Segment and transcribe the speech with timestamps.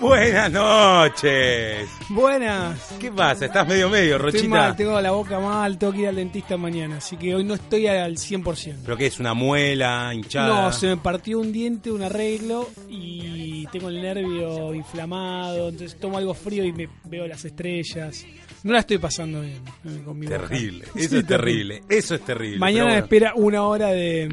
[0.00, 1.90] Buenas noches.
[2.08, 2.89] Buenas.
[3.10, 3.46] ¿Qué pasa?
[3.46, 4.48] ¿Estás medio medio, Estoy Rochita?
[4.48, 7.54] mal, tengo la boca mal, tengo que ir al dentista mañana, así que hoy no
[7.54, 8.76] estoy al 100%.
[8.84, 9.18] ¿Pero qué es?
[9.18, 10.48] ¿Una muela hinchada?
[10.48, 16.18] No, se me partió un diente, un arreglo y tengo el nervio inflamado, entonces tomo
[16.18, 18.24] algo frío y me veo las estrellas.
[18.62, 20.46] No la estoy pasando bien eh, con mi boca.
[20.46, 20.84] Terrible.
[20.94, 21.82] Sí, Eso es terrible.
[21.88, 22.58] Eso es terrible.
[22.58, 24.28] Mañana me espera una hora de,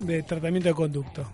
[0.00, 1.28] de tratamiento de conducto.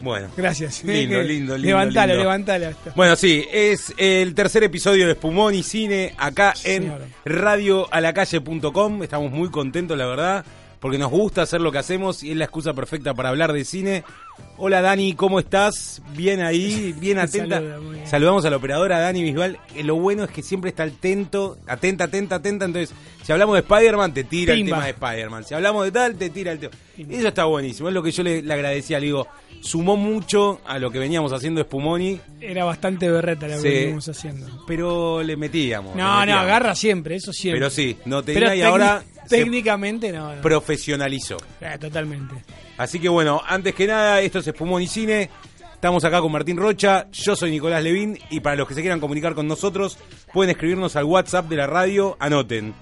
[0.00, 0.28] Bueno.
[0.36, 0.84] Gracias.
[0.84, 2.22] Lindo, lindo, lindo, Levantalo, lindo.
[2.24, 2.70] levantalo.
[2.94, 7.00] Bueno, sí, es el tercer episodio de Espumón y Cine acá en Señor.
[7.24, 9.02] radioalacalle.com.
[9.02, 10.44] Estamos muy contentos, la verdad,
[10.80, 13.64] porque nos gusta hacer lo que hacemos y es la excusa perfecta para hablar de
[13.64, 14.04] cine.
[14.60, 16.02] Hola Dani, ¿cómo estás?
[16.16, 17.56] Bien ahí, bien atenta.
[17.56, 18.06] Saluda, muy bien.
[18.08, 19.58] Saludamos a la operadora Dani Bisbal.
[19.76, 22.64] Eh, Lo bueno es que siempre está atento, atenta, atenta, atenta.
[22.64, 24.64] Entonces, si hablamos de Spider-Man, te tira Pimba.
[24.66, 25.44] el tema de Spider-Man.
[25.44, 26.72] Si hablamos de tal, te tira el tema.
[26.96, 27.88] Eso está buenísimo.
[27.88, 28.98] Es lo que yo le, le agradecía.
[28.98, 29.28] Le digo,
[29.60, 32.18] sumó mucho a lo que veníamos haciendo Spumoni.
[32.40, 33.62] Era bastante berreta lo Sí.
[33.62, 34.64] que venimos haciendo.
[34.66, 35.94] Pero le metíamos.
[35.94, 37.60] le No, no, agarra siempre, eso siempre.
[37.60, 40.34] Pero sí, no tenía Pero y ahora técnicamente no.
[40.34, 40.42] no.
[40.42, 41.36] profesionalizó.
[41.60, 42.34] Eh, totalmente.
[42.78, 45.28] Así que bueno, antes que nada, esto es Espumón y Cine.
[45.74, 48.98] Estamos acá con Martín Rocha, yo soy Nicolás Levín y para los que se quieran
[48.98, 49.96] comunicar con nosotros
[50.32, 52.74] pueden escribirnos al WhatsApp de la radio, anoten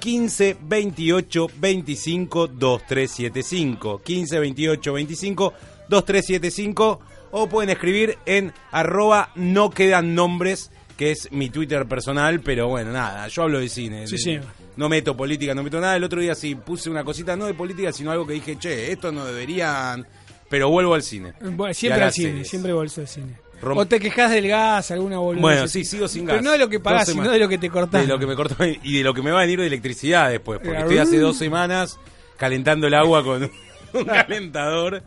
[0.00, 5.54] 15 28 25 2375, 15 28 25
[5.88, 7.00] 2375
[7.30, 12.92] o pueden escribir en arroba no quedan nombres, que es mi Twitter personal, pero bueno,
[12.92, 14.06] nada, yo hablo de cine.
[14.06, 14.46] Sí, de- sí.
[14.76, 15.96] No meto política, no meto nada.
[15.96, 18.90] El otro día sí puse una cosita, no de política, sino algo que dije, che,
[18.92, 20.06] esto no deberían.
[20.48, 21.32] Pero vuelvo al cine.
[21.40, 22.48] Bueno, a siempre al cine, series.
[22.48, 23.34] siempre bolso de cine.
[23.62, 25.40] Rom- O te quejas del gas, alguna boludez.
[25.42, 26.34] Bueno, sí, sigo sin gas.
[26.34, 28.02] Pero no de lo que pagás, sino de lo que te cortás.
[28.02, 30.30] De lo que me cortó y de lo que me va a venir de electricidad
[30.30, 30.58] después.
[30.58, 31.22] Porque Eh, estoy hace uh.
[31.22, 31.98] dos semanas
[32.36, 33.44] calentando el agua con
[33.92, 35.02] un calentador.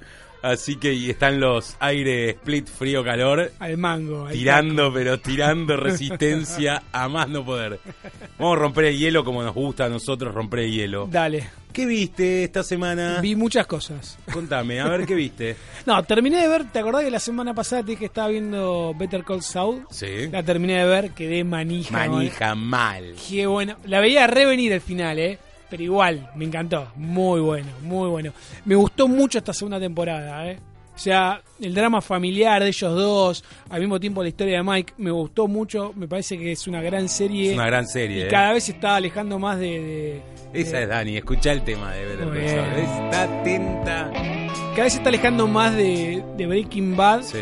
[0.46, 3.52] Así que y están los aire split frío-calor.
[3.58, 4.28] Al mango.
[4.28, 7.80] al Tirando, pero tirando resistencia a más no poder.
[8.38, 11.08] Vamos a romper el hielo como nos gusta a nosotros romper el hielo.
[11.10, 11.50] Dale.
[11.74, 13.20] ¿Qué viste esta semana?
[13.22, 14.20] Vi muchas cosas.
[14.32, 15.56] Contame, a ver qué viste.
[15.88, 18.94] No, terminé de ver, ¿te acordás que la semana pasada te dije que estaba viendo
[18.98, 19.86] Better Call Saul?
[19.90, 20.30] Sí.
[20.32, 22.08] La terminé de ver, quedé manija.
[22.08, 23.16] Manija mal.
[23.28, 23.78] Qué bueno.
[23.86, 25.40] La veía revenir el final, ¿eh?
[25.76, 26.88] Pero igual, me encantó.
[26.96, 28.32] Muy bueno, muy bueno.
[28.64, 30.58] Me gustó mucho esta segunda temporada, ¿eh?
[30.96, 34.94] O sea, el drama familiar de ellos dos, al mismo tiempo la historia de Mike,
[34.98, 35.92] me gustó mucho.
[35.98, 37.50] Me parece que es una gran serie.
[37.50, 38.20] Es una gran serie.
[38.20, 38.28] y eh.
[38.30, 40.22] cada vez se está alejando más de.
[40.54, 42.38] de- Esa de- es Dani, escucha el tema de Better.
[42.78, 44.10] Está atenta.
[44.72, 47.24] Cada vez se está alejando más de, de Breaking Bad.
[47.24, 47.40] Sí.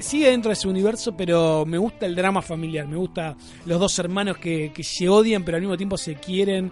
[0.00, 2.86] Sigue dentro de ese universo, pero me gusta el drama familiar.
[2.86, 3.34] Me gusta
[3.66, 6.70] los dos hermanos que, que se odian, pero al mismo tiempo se quieren.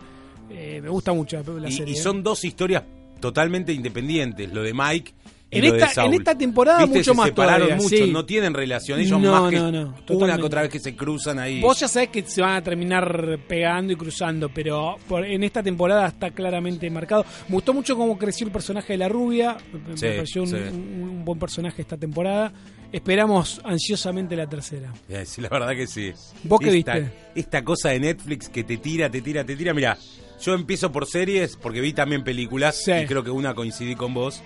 [0.50, 1.94] Eh, me gusta mucho la, Y, serie.
[1.94, 2.00] y ¿eh?
[2.02, 2.82] son dos historias
[3.20, 5.12] totalmente independientes, lo de Mike
[5.52, 6.14] y En lo esta- de Saul.
[6.14, 6.98] en esta temporada ¿Viste?
[6.98, 8.10] mucho se más separaron todavía, mucho, sí.
[8.12, 9.00] no tienen relación.
[9.00, 11.60] Ellos No, más que no, no, una que otra vez que se cruzan ahí.
[11.60, 15.62] Vos ya sabés que se van a terminar pegando y cruzando, pero por- en esta
[15.62, 17.24] temporada está claramente marcado.
[17.48, 19.56] Me gustó mucho cómo creció el personaje de la rubia.
[19.72, 20.54] Me, pareció un, sí.
[20.54, 22.52] un- un buen personaje esta temporada.
[22.92, 24.92] Esperamos ansiosamente la tercera.
[25.08, 26.12] Eh, Sí, la verdad que sí.
[26.44, 27.12] ¿Vos qué esta, viste?
[27.34, 29.74] Esta cosa de Netflix que te tira, te tira, te tira.
[29.74, 29.96] Mira,
[30.42, 32.92] yo empiezo por series porque vi también películas Sí.
[32.92, 34.42] y creo que una coincidí con vos.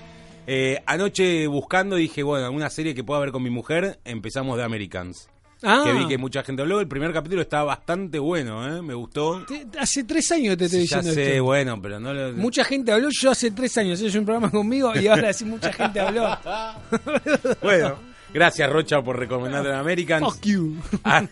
[0.46, 4.64] Eh, anoche buscando dije, bueno, una serie que pueda ver con mi mujer, empezamos de
[4.64, 5.28] Americans.
[5.66, 6.78] Ah, Que vi que mucha gente habló.
[6.80, 8.82] El primer capítulo estaba bastante bueno, ¿eh?
[8.82, 9.42] Me gustó.
[9.46, 11.44] te- hace tres años te estoy ya diciendo sé, esto.
[11.44, 12.32] bueno, pero no lo...
[12.34, 15.72] Mucha gente habló, yo hace tres años hecho un programa conmigo y ahora sí mucha
[15.72, 16.28] gente habló.
[17.62, 17.94] Bueno,
[18.34, 20.26] gracias Rocha por recomendarle a Americans.
[20.34, 20.76] Fuck you.
[21.02, 21.22] Ah.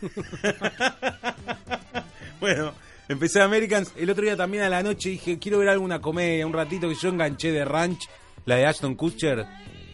[2.41, 2.72] bueno,
[3.12, 3.93] empecé Americans.
[3.97, 6.95] El otro día también a la noche dije, quiero ver alguna comedia, un ratito que
[6.95, 8.09] yo enganché de Ranch,
[8.47, 9.45] la de Ashton Kutcher,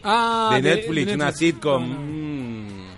[0.03, 1.37] Ah, de, Netflix, una Netflix.
[1.39, 1.89] sitcom.
[1.89, 2.01] No, no.
[2.01, 2.89] Mm.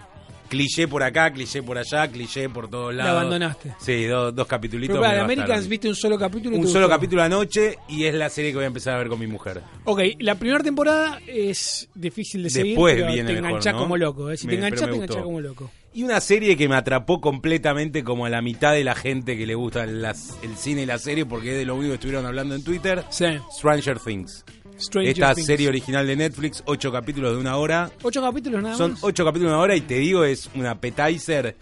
[0.49, 3.11] cliché por acá, cliché por allá, cliché por todos lados.
[3.13, 3.73] abandonaste.
[3.79, 4.97] Sí, do- dos capitulitos.
[4.97, 6.57] Pero para Americans viste un solo capítulo.
[6.57, 6.89] Un solo gustó.
[6.89, 9.61] capítulo anoche y es la serie que voy a empezar a ver con mi mujer.
[9.85, 12.71] Ok, la primera temporada es difícil de seguir.
[12.73, 13.79] Después viene te enganchás ¿no?
[13.79, 14.29] como loco.
[14.29, 14.35] ¿eh?
[14.35, 15.71] Si Me- te enganchás, te enganchás como loco.
[15.93, 19.45] Y una serie que me atrapó completamente como a la mitad de la gente que
[19.45, 22.25] le gusta las- el cine y la serie porque es de lo único que estuvieron
[22.25, 23.03] hablando en Twitter.
[23.09, 23.25] Sí.
[23.57, 24.45] Stranger Things.
[24.79, 25.45] Stranger Esta Things.
[25.47, 27.91] serie original de Netflix, ocho capítulos de una hora.
[28.03, 29.03] Ocho capítulos nada Son más.
[29.03, 31.57] ocho capítulos de una hora y te digo, es un appetizer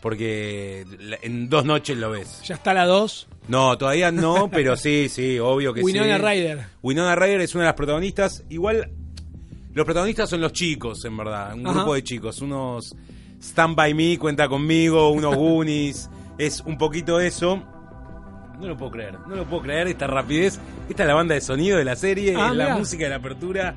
[0.00, 0.84] porque
[1.22, 2.40] en dos noches lo ves.
[2.44, 3.28] Ya está la 2.
[3.48, 6.22] No, todavía no, pero sí, sí, obvio que Winona sí.
[6.24, 6.66] Ryder.
[6.82, 8.42] Winona Ryder es una de las protagonistas.
[8.48, 8.90] Igual,
[9.74, 11.54] los protagonistas son los chicos, en verdad.
[11.54, 11.76] Un Ajá.
[11.78, 12.40] grupo de chicos.
[12.40, 12.94] Unos
[13.50, 16.10] Stand By Me, Cuenta Conmigo, unos Goonies.
[16.38, 17.62] es un poquito eso.
[18.60, 20.58] No lo puedo creer, no lo puedo creer, esta rapidez.
[20.88, 22.76] Esta es la banda de sonido de la serie, Ah, es la mirá.
[22.78, 23.74] música de la apertura.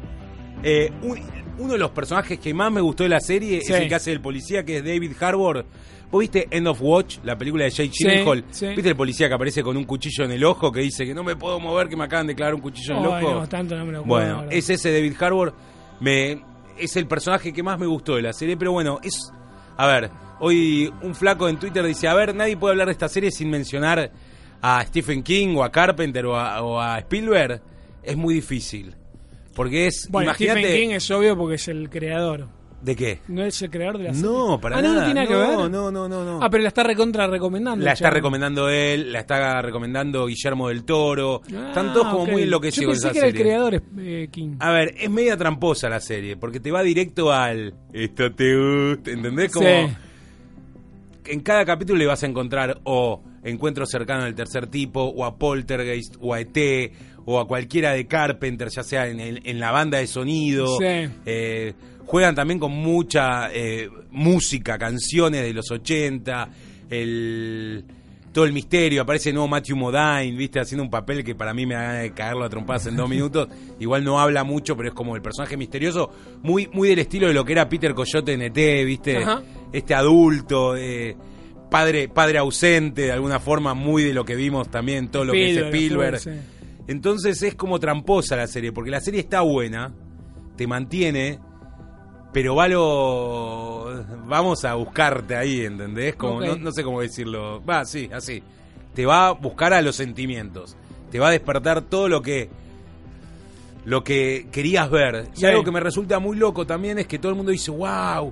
[0.64, 1.20] Eh, un-
[1.58, 3.74] uno de los personajes que más me gustó de la serie Sí.
[3.74, 5.66] es el que hace el policía, que es David Harbour.
[6.10, 8.46] ¿Vos viste End of Watch, la película de Jake Gyllenhaal?
[8.50, 8.68] sí.
[8.68, 11.24] ¿Viste el policía que aparece con un cuchillo en el ojo que dice que no
[11.24, 13.34] me puedo mover, que me acaban de clavar un cuchillo en el ojo?
[13.42, 14.04] no, tanto no me lo.
[14.06, 15.54] Bueno, es ese David Harbour.
[16.00, 16.42] Me,
[16.78, 19.32] es el personaje que más me gustó de la serie, pero bueno, es...
[19.80, 20.10] A ver,
[20.42, 23.50] hoy un flaco en Twitter dice, a ver, nadie puede hablar de esta serie sin
[23.50, 24.12] mencionar
[24.62, 27.62] a Stephen King o a Carpenter o a, o a Spielberg.
[28.04, 28.94] Es muy difícil.
[29.56, 30.10] Porque es...
[30.12, 30.64] Bueno, imagínate...
[30.64, 32.50] Stephen King es obvio porque es el creador.
[32.82, 33.20] ¿De qué?
[33.28, 34.30] ¿No es el creador de la serie?
[34.30, 35.00] No, para ah, no, nada.
[35.02, 35.70] no tiene nada que ver.
[35.70, 36.40] No, no, no, no.
[36.42, 37.84] Ah, pero la está recontra recomendando.
[37.84, 41.42] La está recomendando él, la está recomendando Guillermo del Toro.
[41.54, 43.46] Ah, Están todos como muy Yo enloquecidos con pensé esa que era el serie.
[43.46, 44.56] creador eh, King.
[44.60, 47.74] A ver, es media tramposa la serie, porque te va directo al...
[47.92, 49.52] Esto te gusta, ¿entendés?
[49.52, 49.68] Como...
[49.68, 49.94] Sí.
[51.26, 55.38] En cada capítulo le vas a encontrar o encuentro cercano del tercer tipo, o a
[55.38, 56.58] Poltergeist, o a ET,
[57.26, 60.78] o a cualquiera de Carpenter, ya sea en, en la banda de sonido.
[60.80, 60.86] Sí.
[61.26, 61.74] Eh,
[62.10, 66.50] juegan también con mucha eh, música, canciones de los 80,
[66.90, 67.86] el,
[68.32, 69.04] todo el misterio.
[69.04, 70.60] Aparece de nuevo Matthew Modine, ¿viste?
[70.60, 73.48] Haciendo un papel que para mí me da de caerlo a trompadas en dos minutos.
[73.80, 76.10] Igual no habla mucho, pero es como el personaje misterioso,
[76.42, 79.18] muy, muy del estilo de lo que era Peter Coyote en ET, ¿viste?
[79.18, 79.44] Ajá.
[79.72, 81.16] Este adulto, eh,
[81.70, 85.52] padre, padre ausente, de alguna forma, muy de lo que vimos también, todo lo que
[85.52, 86.20] es Spielberg, Spielberg.
[86.20, 86.56] sí.
[86.88, 89.94] Entonces es como tramposa la serie, porque la serie está buena,
[90.56, 91.38] te mantiene,
[92.32, 94.06] pero va lo...
[94.26, 96.16] vamos a buscarte ahí, ¿entendés?
[96.16, 97.64] Como, no, no sé cómo decirlo.
[97.66, 98.44] Va, sí, así.
[98.94, 100.76] Te va a buscar a los sentimientos.
[101.12, 102.50] Te va a despertar todo lo que
[103.86, 105.30] lo que querías ver.
[105.36, 105.46] Y Sí.
[105.46, 108.32] algo que me resulta muy loco también es que todo el mundo dice, wow,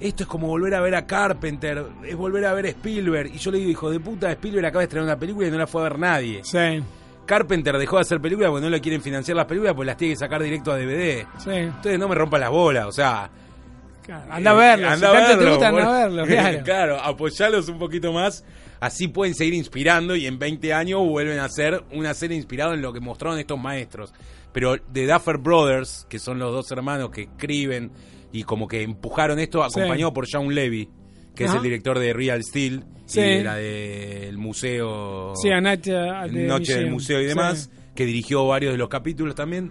[0.00, 3.34] esto es como volver a ver a Carpenter, es volver a ver a Spielberg.
[3.34, 5.58] Y yo le digo, hijo de puta, Spielberg acaba de estrenar una película y no
[5.58, 6.40] la fue a ver nadie.
[6.44, 6.82] Sí,
[7.26, 10.14] Carpenter dejó de hacer películas porque no le quieren financiar las películas, pues las tiene
[10.14, 11.26] que sacar directo a DVD.
[11.38, 11.50] sí.
[11.50, 13.30] Entonces no me rompa las bolas, o sea...
[14.02, 14.84] Claro, Anda a verlo.
[14.86, 16.58] eh, si anda a te gusta, anda a verlo, claro.
[16.64, 18.44] claro, apoyalos un poquito más.
[18.78, 22.82] Así pueden seguir inspirando y en 20 años vuelven a hacer una serie inspirada en
[22.82, 24.12] lo que mostraron estos maestros.
[24.52, 27.92] Pero de Duffer Brothers, que son los dos hermanos que escriben
[28.30, 29.80] y como que empujaron esto, Sí.
[29.80, 30.90] acompañado por John Levy,
[31.34, 33.20] que es el director de Real Steel Sí.
[33.20, 35.34] y de la del museo.
[35.36, 36.90] Sí, a the Noche del.
[36.90, 37.80] Museo y demás, Sí.
[37.94, 39.70] que dirigió varios de los capítulos también.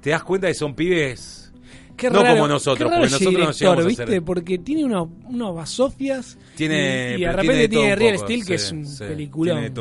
[0.00, 1.52] Te das cuenta que son pibes.
[1.96, 4.02] Qué no raro, como nosotros, porque nosotros nos director, llegamos a ¿viste?
[4.04, 8.46] hacer- Porque tiene unos, unos basofias Tiene- y, y de repente tiene Real poco, Steel,
[8.46, 8.72] que es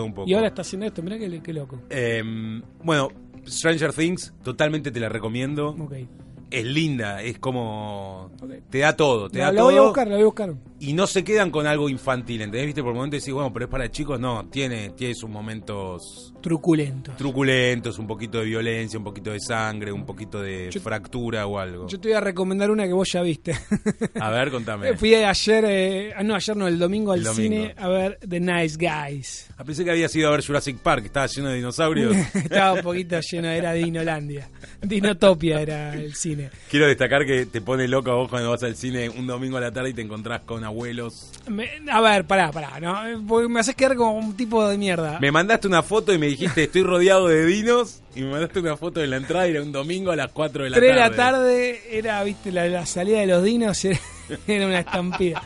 [0.04, 0.28] un poco.
[0.30, 1.80] Y ahora está haciendo esto, mirá qué, qué loco.
[1.90, 2.22] Eh,
[2.84, 3.08] bueno,
[3.48, 5.70] Stranger Things, totalmente te la recomiendo.
[5.70, 5.94] Ok.
[6.52, 8.32] Es linda, es como.
[8.70, 9.70] Te da todo, te La, da la todo.
[9.70, 10.54] voy a buscar, la voy a buscar.
[10.82, 12.66] Y no se quedan con algo infantil, ¿entendés?
[12.68, 14.20] Viste, por momentos decís, bueno, pero es para chicos.
[14.20, 17.12] No, tiene, tiene sus momentos Truculento.
[17.18, 21.60] truculentos, un poquito de violencia, un poquito de sangre, un poquito de Yo- fractura o
[21.60, 21.88] algo.
[21.88, 23.54] Yo te voy a recomendar una que vos ya viste.
[24.20, 24.94] A ver, contame.
[24.98, 27.56] Fui ayer, eh, ah, no, ayer no, el domingo al El domingo.
[27.64, 29.50] cine a ver The Nice Guys.
[29.58, 32.16] Ah, Pensé que había sido a ver Jurassic Park, estaba lleno de dinosaurios.
[32.36, 34.50] Estaba un poquito lleno, era Dinolandia.
[34.82, 36.50] Dinotopia era el cine.
[36.70, 39.62] Quiero destacar que te pone loco a vos cuando vas al cine un domingo a
[39.62, 41.30] la tarde y te encontrás con abuelos.
[41.48, 43.26] Me- a ver, pará, pará, ¿no?
[43.28, 45.20] Porque me haces quedar como un tipo de mierda.
[45.20, 48.02] Me mandaste una foto y me dijiste, estoy rodeado de dinos.
[48.16, 50.64] Y me mandaste una foto de la entrada y era un domingo a las 4
[50.64, 51.10] de la 3 de tarde.
[51.10, 54.00] la tarde era, viste, la, la salida de los dinos era,
[54.48, 55.44] era una estampida.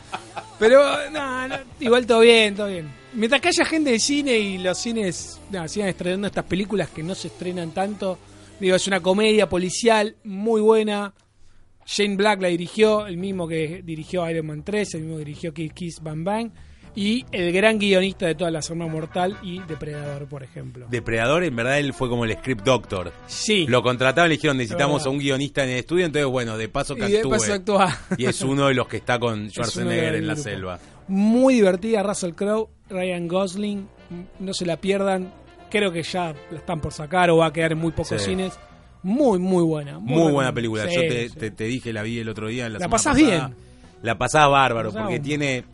[0.58, 2.88] Pero, no, no, igual todo bien, todo bien.
[3.12, 7.02] Mientras que haya gente de cine y los cines no, sigan estrenando estas películas que
[7.02, 8.18] no se estrenan tanto,
[8.58, 11.12] digo, es una comedia policial muy buena.
[11.86, 15.52] Shane Black la dirigió, el mismo que dirigió Iron Man 3, el mismo que dirigió
[15.54, 16.50] Kiss Kiss Bang Bang,
[16.96, 20.86] y el gran guionista de todas las armas mortal y Depredador, por ejemplo.
[20.88, 23.12] Depredador, en verdad, él fue como el script doctor.
[23.26, 23.66] Sí.
[23.66, 26.06] Lo contrataron, le dijeron, necesitamos a un guionista en el estudio.
[26.06, 27.30] Entonces, bueno, de paso que y de actúe.
[27.30, 27.98] paso actúa.
[28.16, 30.48] Y es uno de los que está con Schwarzenegger en la grupo.
[30.48, 30.78] selva.
[31.08, 33.88] Muy divertida, Russell Crowe, Ryan Gosling,
[34.38, 35.32] no se la pierdan.
[35.70, 38.30] Creo que ya la están por sacar o va a quedar en muy pocos Sí.
[38.30, 38.56] cines.
[39.04, 39.98] Muy, muy buena.
[40.00, 40.88] Muy buena buena película.
[40.88, 41.36] Sí, Yo te, sí.
[41.36, 42.66] te- te dije, la vi el otro día.
[42.66, 43.46] En la La pasás pasada.
[43.46, 43.56] bien.
[44.02, 45.64] La pasás bárbaro, La porque tiene.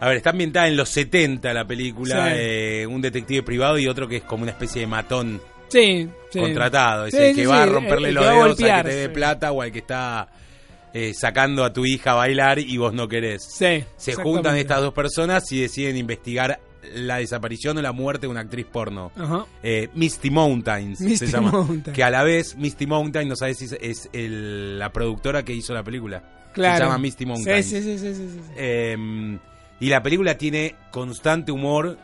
[0.00, 2.26] A ver, está ambientada en los 70 la película.
[2.28, 2.32] Sí.
[2.36, 7.06] eh, un detective privado y otro que es como una especie de matón Sí, contratado.
[7.06, 8.96] Es el que va a romperle el- el los que dedos al golpear, que te
[8.96, 10.28] dé plata o al que está
[10.92, 13.44] eh, sacando a tu hija a bailar y vos no querés.
[13.44, 13.84] Sí.
[13.96, 16.58] Se juntan estas dos personas y deciden investigar
[16.94, 19.12] la desaparición o la muerte de una actriz porno.
[19.16, 19.46] Ajá.
[19.62, 21.66] Eh, Misty Mountains se llama.
[21.92, 25.52] Que a la vez Misty Mountain, no sabes si es, es el- la productora que
[25.54, 26.22] hizo la película.
[26.52, 26.76] Claro.
[26.78, 27.66] Se llama Misty Mountains.
[27.66, 28.40] Sí, sí, sí, sí, sí, sí.
[28.56, 29.38] Eh,
[29.80, 31.96] y la película tiene constante humor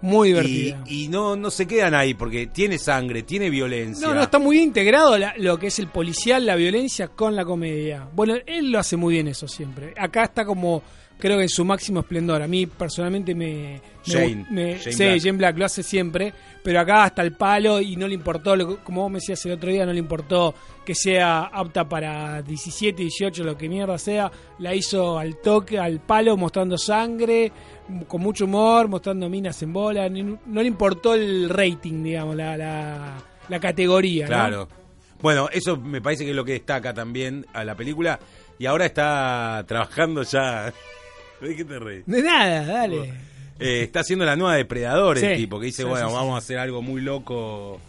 [0.00, 0.84] Muy y, divertida.
[0.86, 4.06] y no, no se quedan ahí porque tiene sangre, tiene violencia.
[4.06, 7.36] No, no, está muy bien integrado la- lo que es el policial, la violencia con
[7.36, 8.08] la comedia.
[8.12, 9.94] Bueno, él lo hace muy bien eso siempre.
[9.96, 10.82] Acá está como,
[11.22, 12.42] creo que en su máximo esplendor.
[12.42, 13.80] A mí personalmente me...
[14.04, 15.20] Jane, me- Jane sí, Black.
[15.22, 19.02] Jane Black lo hace siempre, pero acá hasta el palo y no le importó, como
[19.02, 20.52] vos me decías el otro día, no le importó
[20.84, 24.32] que sea apta para 17, 18, lo que mierda sea.
[24.58, 27.52] La hizo al toque, al palo, mostrando sangre,
[28.08, 30.08] con mucho humor, mostrando minas en bola.
[30.08, 33.14] No le importó el rating, digamos, la, la,
[33.48, 34.24] la categoría.
[34.24, 34.28] ¿no?
[34.28, 34.68] Claro.
[35.20, 38.18] Bueno, eso me parece que es lo que destaca también a la película.
[38.58, 40.72] Y ahora está trabajando ya.
[41.48, 42.04] ¿De qué te reís?
[42.06, 43.12] De nada, dale.
[43.58, 45.42] Eh, está haciendo la nueva Depredador el Sí.
[45.42, 46.16] tipo, que dice, Sí, bueno, sí, sí.
[46.16, 47.80] vamos a hacer algo muy loco.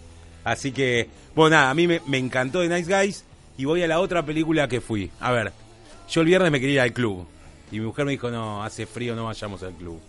[0.44, 3.24] Así que, bueno, nada, a mí me, me encantó de Nice Guys
[3.58, 5.10] y voy a la otra película que fui.
[5.20, 5.52] A ver,
[6.10, 7.26] yo el viernes me quería ir al club
[7.72, 10.00] y mi mujer me dijo, no, hace frío, no vayamos al club.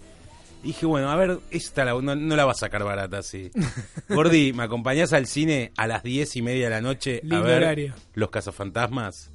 [0.62, 3.50] Y dije, bueno, a ver, esta la- no, no la va a sacar barata así.
[4.08, 7.42] Gordi, ¿me acompañás al cine a las diez y media de la noche a Lindo
[7.42, 7.94] ver horario.
[8.14, 9.30] Los Cazafantasmas?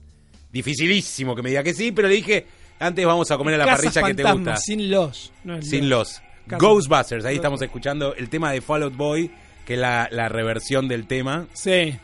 [0.51, 2.45] Dificilísimo que me diga que sí, pero le dije,
[2.79, 4.57] antes vamos a comer a la parrilla que te gusta.
[4.57, 5.31] Sin los.
[5.43, 6.21] no Sin los.
[6.47, 9.29] Ghostbusters, ahí estamos escuchando el tema de Fall Out Boy,
[9.65, 11.45] que es la, la reversión del tema.
[11.53, 11.95] Sí,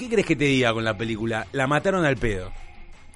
[0.00, 1.46] ¿Qué crees que te diga con la película?
[1.52, 2.50] La mataron al pedo.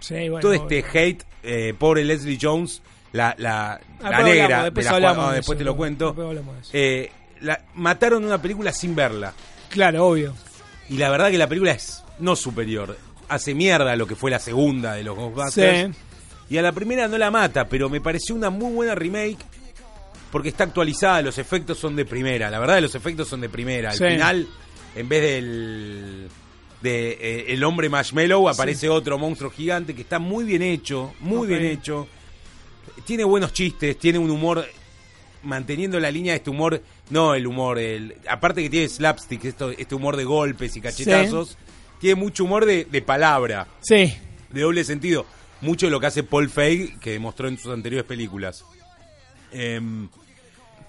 [0.00, 0.40] sí, bueno.
[0.40, 1.00] Todo este obvio.
[1.00, 5.30] hate, eh, pobre Leslie Jones, la, la, Ah, la negra, hablamos, después de la ah,
[5.30, 6.14] de después eso, te lo cuento.
[6.74, 7.10] Eh,
[7.40, 9.32] la, mataron una película sin verla.
[9.70, 10.34] Claro, obvio.
[10.90, 12.98] Y la verdad que la película es no superior.
[13.30, 15.86] Hace mierda lo que fue la segunda de los Ghostbusters.
[15.86, 16.00] Sí.
[16.50, 19.38] Y a la primera no la mata, pero me pareció una muy buena remake
[20.30, 22.50] porque está actualizada, los efectos son de primera.
[22.50, 23.90] La verdad, los efectos son de primera.
[23.90, 24.04] Al Sí.
[24.04, 24.48] final,
[24.96, 26.28] en vez del
[26.82, 31.46] de eh, el hombre marshmallow, aparece otro monstruo gigante que está muy bien hecho, muy
[31.48, 32.06] bien hecho.
[33.06, 34.66] Tiene buenos chistes, tiene un humor
[35.44, 39.70] manteniendo la línea de este humor, no el humor, el, aparte que tiene slapstick, esto,
[39.70, 41.56] este humor de golpes y cachetazos,
[42.00, 44.12] tiene mucho humor de, de palabra Sí,
[44.50, 45.26] de doble sentido.
[45.64, 48.64] Mucho de lo que hace Paul Feig, que demostró en sus anteriores películas.
[49.52, 50.08] Em,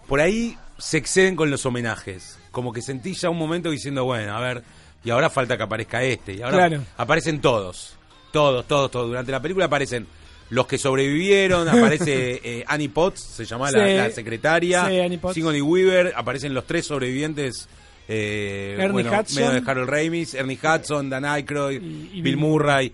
[0.08, 2.38] por ahí se exceden con los homenajes.
[2.52, 4.64] Como que sentí ya un momento diciendo, bueno, a ver,
[5.04, 6.34] y ahora falta que aparezca este.
[6.36, 6.84] Y ahora Claro.
[6.98, 7.96] aparecen todos.
[8.32, 9.08] Todos, todos, todos.
[9.08, 10.08] Durante la película aparecen
[10.50, 13.94] los que sobrevivieron, aparece eh, Annie Potts, se llama la, Sí.
[13.96, 17.68] la secretaria, Sí, Annie Weaver, aparecen los tres sobrevivientes.
[18.08, 19.44] Eh, Ernie bueno, Hudson.
[19.48, 22.92] medio de Harold Ramis, Ernie Hudson, Dan Aykroyd, Y- y Bill Bill Murray.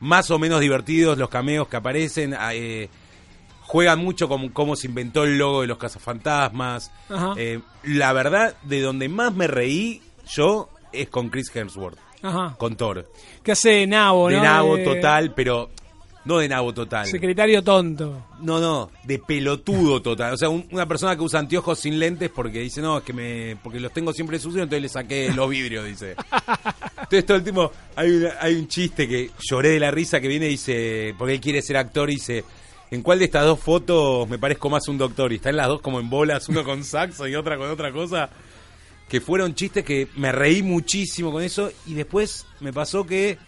[0.00, 2.34] Más o menos divertidos los cameos que aparecen.
[2.34, 2.88] ah, eh,
[3.62, 6.90] juegan mucho con cómo se inventó el logo de los cazafantasmas.
[7.08, 7.34] Ajá.
[7.36, 12.56] Eh, la verdad, de donde más me reí yo es con Chris Hemsworth, ajá.
[12.58, 13.08] con Thor.
[13.44, 14.42] Que hace Nabo, De ¿no?
[14.42, 15.70] nabo De- total, pero
[16.24, 17.06] no de nabo total.
[17.06, 18.26] Secretario tonto.
[18.40, 20.34] No, no, de pelotudo total.
[20.34, 23.12] O sea, un- una persona que usa anteojos sin lentes porque dice, no, es que
[23.12, 23.56] me.
[23.62, 26.14] porque los tengo siempre sucios, entonces le saqué los vidrios, dice.
[27.02, 30.28] Entonces todo el tiempo hay, una- hay un chiste que lloré de la risa que
[30.28, 32.44] viene y dice, porque él quiere ser actor y dice,
[32.90, 35.32] ¿en cuál de estas dos fotos me parezco más un doctor?
[35.32, 38.30] Y están las dos como en bolas, uno con saxo y otra con otra cosa.
[39.08, 43.38] Que fueron chistes que me reí muchísimo con eso y después me pasó que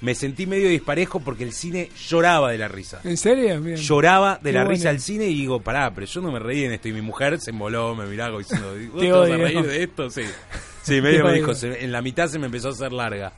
[0.00, 3.60] me sentí medio disparejo porque el cine lloraba de la risa ¿En serio?
[3.60, 3.76] Bien.
[3.76, 4.70] lloraba de Qué la bueno.
[4.76, 6.88] risa al cine y digo, pará, pero yo no me reí en esto.
[6.88, 9.82] Y mi mujer se emboló, me miraba diciendo, ¿vos Te te vas a reír de
[9.82, 10.08] esto?
[10.10, 10.22] Sí.
[10.82, 13.32] Sí, medio me dijo, se- en la mitad se me empezó a hacer larga.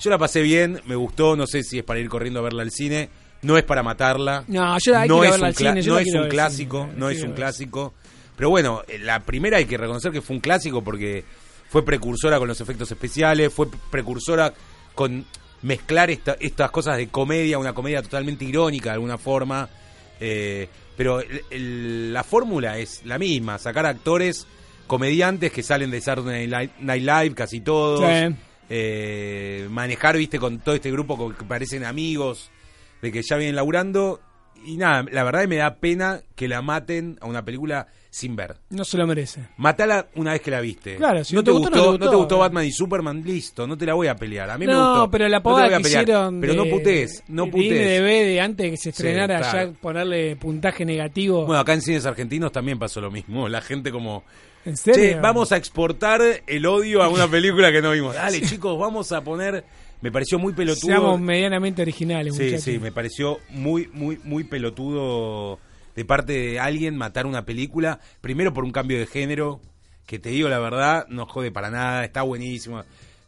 [0.00, 2.62] Yo la pasé bien, me gustó, no sé si es para ir corriendo a verla
[2.62, 3.08] al cine,
[3.42, 4.44] no es para matarla.
[4.48, 6.82] No, yo que no es verla un, al cine, yo no la es un clásico,
[6.84, 7.36] cine, no la es un ver.
[7.36, 7.94] clásico.
[8.36, 11.24] Pero bueno, eh, la primera hay que reconocer que fue un clásico porque
[11.68, 14.52] fue precursora con los efectos especiales, fue precursora
[14.94, 15.24] con
[15.64, 19.68] mezclar esta- estas cosas de comedia, una comedia totalmente irónica de alguna forma.
[20.20, 24.46] eh, pero el- el- la fórmula es la misma, sacar actores
[24.86, 28.00] comediantes que salen de Saturday Night Live, casi todos.
[28.00, 28.34] Sí.
[28.70, 32.50] eh, manejar, viste, con todo este grupo que parecen amigos,
[33.02, 34.20] de que ya vienen laburando.
[34.64, 38.36] Y nada, la verdad que me da pena que la maten a una película sin
[38.36, 38.54] ver.
[38.70, 39.40] No se lo merece.
[39.56, 40.94] Matala una vez que la viste.
[40.94, 42.38] Claro, si no, no te gustó, no te no te gustó.
[42.38, 44.48] Batman y Superman, listo, no te la voy a pelear.
[44.50, 45.10] A mí me no, gustó.
[45.10, 46.02] pero la No te pavada voy a que pelear.
[46.04, 46.40] hicieron.
[46.40, 47.70] Pero no de- putés, no de putés.
[47.72, 49.72] IMDb de antes de que se estrenara claro.
[49.72, 51.44] ya ponerle puntaje negativo.
[51.44, 53.48] Bueno, acá en cines argentinos también pasó lo mismo.
[53.48, 54.22] La gente como...
[54.64, 55.02] ¿En serio?
[55.02, 58.14] Che, vamos a exportar el odio a una película que no vimos.
[58.14, 59.64] Dale, chicos, vamos a poner
[60.00, 60.86] Me pareció muy pelotudo.
[60.86, 62.62] Seamos medianamente originales, Sí, muchachos.
[62.64, 65.58] sí, me pareció muy, muy, muy pelotudo
[65.94, 68.00] de parte de alguien matar una película.
[68.20, 69.60] Primero por un cambio de género,
[70.06, 72.82] que te digo la verdad, no jode para nada, está buenísimo.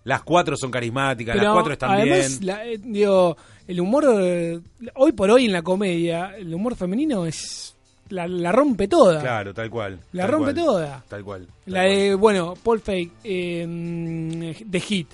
[0.05, 2.47] Las cuatro son carismáticas, Pero las cuatro están además, bien.
[2.47, 4.61] la- eh, digo, el humor, eh,
[4.95, 7.73] hoy por hoy en la comedia, el humor femenino es.
[8.11, 9.21] La, la rompe toda.
[9.21, 9.99] Claro, tal cual.
[10.13, 11.05] La tal rompe cual, toda.
[11.09, 11.47] Tal cual.
[11.65, 15.09] tal La de, bueno, Paul Fake, eh, mm, The Hit.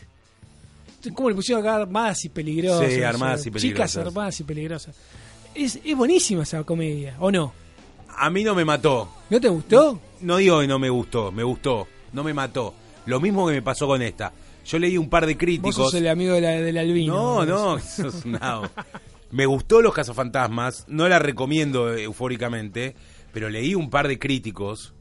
[1.14, 2.92] ¿Cómo le pusieron acá armadas y peligrosas?
[2.92, 4.06] Sí, armadas y Chicas peligrosas.
[4.06, 4.96] armadas y peligrosas.
[5.54, 7.52] Es, es buenísima esa comedia, ¿o no?
[8.16, 9.08] A mí no me mató.
[9.30, 9.98] ¿No te gustó?
[10.20, 11.88] No digo que no me gustó, me gustó.
[12.12, 12.74] No me mató.
[13.06, 14.32] Lo mismo que me pasó con esta.
[14.64, 15.74] Yo leí un par de Vos críticos.
[15.74, 17.44] sos el amigo de la, del albino.
[17.44, 18.68] No, no, sos un nabo.
[19.30, 22.94] Me gustó Los Cazafantasmas, no la recomiendo eufóricamente,
[23.32, 24.94] pero leí un par de críticos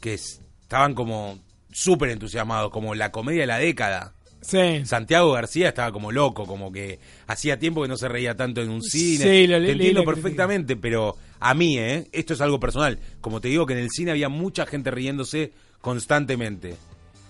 [0.00, 1.38] que estaban como
[1.70, 4.14] súper entusiasmados, como la comedia de la década.
[4.40, 4.84] Sí.
[4.84, 8.70] Santiago García estaba como loco, como que hacía tiempo que no se reía tanto en
[8.70, 9.24] un cine.
[9.24, 12.06] Sí, lo te entiendo perfectamente, pero a mí, ¿eh?
[12.12, 12.98] Esto es algo personal.
[13.20, 16.76] Como te digo que en el cine había mucha gente riéndose constantemente.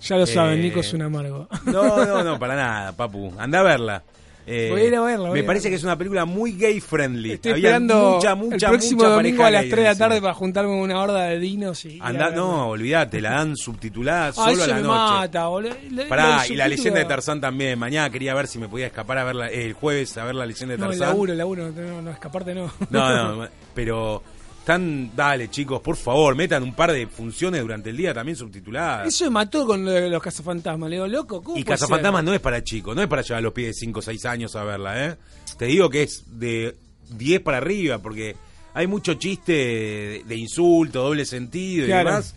[0.03, 1.49] Ya lo saben, Eh, Nico es un amargo.
[1.65, 3.33] No, no, no, para nada, papu.
[3.39, 4.05] Anda a verla.
[4.51, 5.71] Eh, Voy a ir a verla, me a parece verla.
[5.71, 7.33] que es una película muy gay friendly.
[7.33, 9.97] Estoy Había esperando mucha, mucha, el próximo mucha domingo a las gay 3 de la
[9.99, 11.97] tarde para juntarme con una horda de dinos y...
[11.97, 12.37] y Anda, a verla.
[12.37, 14.95] no, olvídate, la dan subtitulada Ah, solo eso a la me noche.
[15.15, 15.75] mata, boludo.
[16.09, 17.79] Pará, y la leyenda de Tarzán también.
[17.79, 20.47] Mañana quería ver si me podía escapar a verla, eh, el jueves a ver la
[20.47, 21.09] leyenda de No, el Tarzán.
[21.09, 22.71] laburo, el laburo, no, no, escaparte no.
[22.91, 24.23] No, no, pero
[24.69, 29.09] tan, dale chicos, por favor, metan un par de funciones durante el día también subtituladas.
[29.09, 30.91] Eso me mató con lo de los cazafantasmas.
[30.91, 33.41] Le digo, loco, ¿cómo Y Cazafantasmas no es para chicos, no es para llevar a
[33.41, 35.17] los pies de 5 o 6 años a verla, ¿eh?
[35.57, 36.77] Te digo que es de
[37.17, 38.37] 10 para arriba, porque
[38.75, 42.35] hay mucho chiste de, de insulto, doble sentido y demás,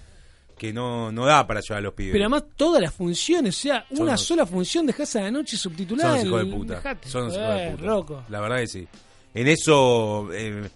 [0.57, 2.13] que no, no da para llevar a los pibes.
[2.13, 5.57] Pero además todas las funciones, o sea, Son una sola función dejás a la noche
[5.57, 6.19] subtitulada.
[6.19, 6.75] Son hijos de puta.
[6.75, 7.85] dejate, Son unos hijos de joder, puta.
[7.85, 8.23] loco.
[8.29, 8.87] La verdad que sí.
[9.33, 10.69] En eso, eh,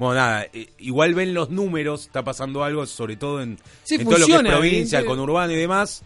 [0.00, 4.04] bueno, nada, eh, igual ven los números, está pasando algo, sobre todo en, Sí, en
[4.04, 6.02] todo lo que es provincia, evidente- conurbano y demás.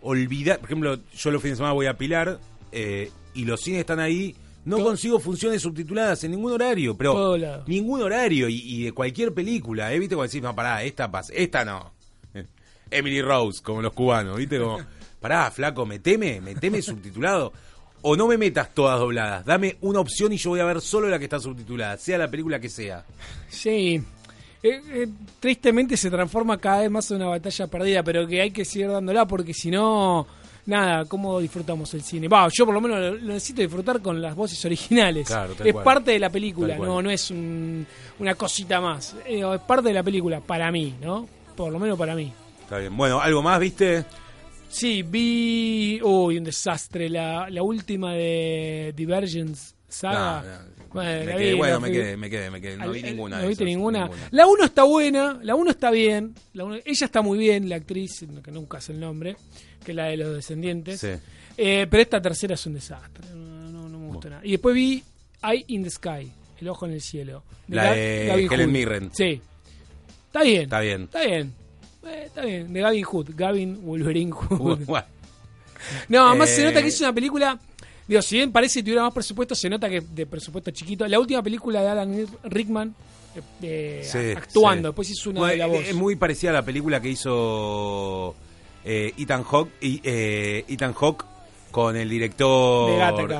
[0.00, 2.40] Olvidar, por ejemplo, yo los fines de semana voy a Pilar
[2.72, 4.34] eh, y los cines están ahí.
[4.64, 7.36] No Todo- consigo funciones subtituladas en ningún horario, pero
[7.66, 9.98] ningún horario y, y de cualquier película, ¿eh?
[9.98, 10.14] ¿Viste?
[10.14, 11.92] Cuando decís, no, pará, esta pasa, esta no.
[12.90, 14.58] Emily Rose, como los cubanos, ¿viste?
[14.60, 14.78] Como,
[15.20, 17.52] pará, flaco, meteme, meteme subtitulado.
[18.02, 21.08] O no me metas todas dobladas, dame una opción y yo voy a ver solo
[21.08, 23.04] la que está subtitulada, sea la película que sea.
[23.48, 24.02] Sí.
[24.64, 25.08] Eh, eh,
[25.40, 28.88] tristemente se transforma cada vez más en una batalla perdida, pero que hay que seguir
[28.90, 30.26] dándola porque si no,
[30.66, 32.28] nada, ¿cómo disfrutamos el cine?
[32.28, 35.26] Va, yo por lo menos lo, lo necesito disfrutar con las voces originales.
[35.28, 35.84] Claro, es cual.
[35.84, 36.88] parte de la película, Tal cual.
[36.90, 37.86] no no es un-
[38.20, 39.16] una cosita más.
[39.26, 41.28] Eh, es parte de la película, para mí, ¿no?
[41.56, 42.32] Por lo menos para mí.
[42.62, 42.96] Está bien.
[42.96, 44.04] Bueno, ¿algo más, viste?
[44.72, 46.00] Sí, vi.
[46.02, 47.08] Uy, un desastre.
[47.08, 50.42] La, la última de Divergence Saga.
[50.42, 50.72] No, no.
[50.92, 52.76] Bueno, Me quedé, vi, bueno, me quedé, me quedé, me quedé.
[52.76, 53.40] No vi ninguna.
[53.40, 54.10] ¿No viste ninguna?
[54.30, 56.34] La 1 está buena, la 1 está bien.
[56.52, 59.36] La uno- ella está muy bien, la actriz, que nunca hace el nombre,
[59.84, 61.00] que es la de los descendientes.
[61.00, 61.08] Sí.
[61.56, 63.24] Eh, pero esta tercera es un desastre.
[63.34, 64.42] No, no, no me gustó nada.
[64.44, 65.02] Y después vi
[65.42, 66.30] Eye in the Sky,
[66.60, 67.42] El ojo en el cielo.
[67.68, 68.70] La de Helen.
[68.72, 69.10] Mirren.
[69.14, 69.40] Sí.
[70.26, 70.62] Está bien.
[70.64, 71.02] Está bien.
[71.04, 71.54] Está bien.
[72.06, 72.72] Eh, está bien.
[72.72, 73.28] De Gavin Hood.
[73.36, 74.80] Gavin Wolverine Hood.
[76.08, 77.58] No, además Eh, se nota que es una película.
[78.06, 81.06] Digo, si bien parece que tuviera más presupuesto, se nota que de presupuesto chiquito.
[81.08, 82.94] La última película de Alan Rickman
[83.34, 84.92] eh, eh, Sí, actuando, sí.
[84.92, 85.84] después hizo una Bueno, de la voz.
[85.88, 88.34] Es muy parecida a la película que hizo
[88.84, 91.24] eh, Ethan Hawke eh, Ethan Hawke
[91.70, 92.90] con el director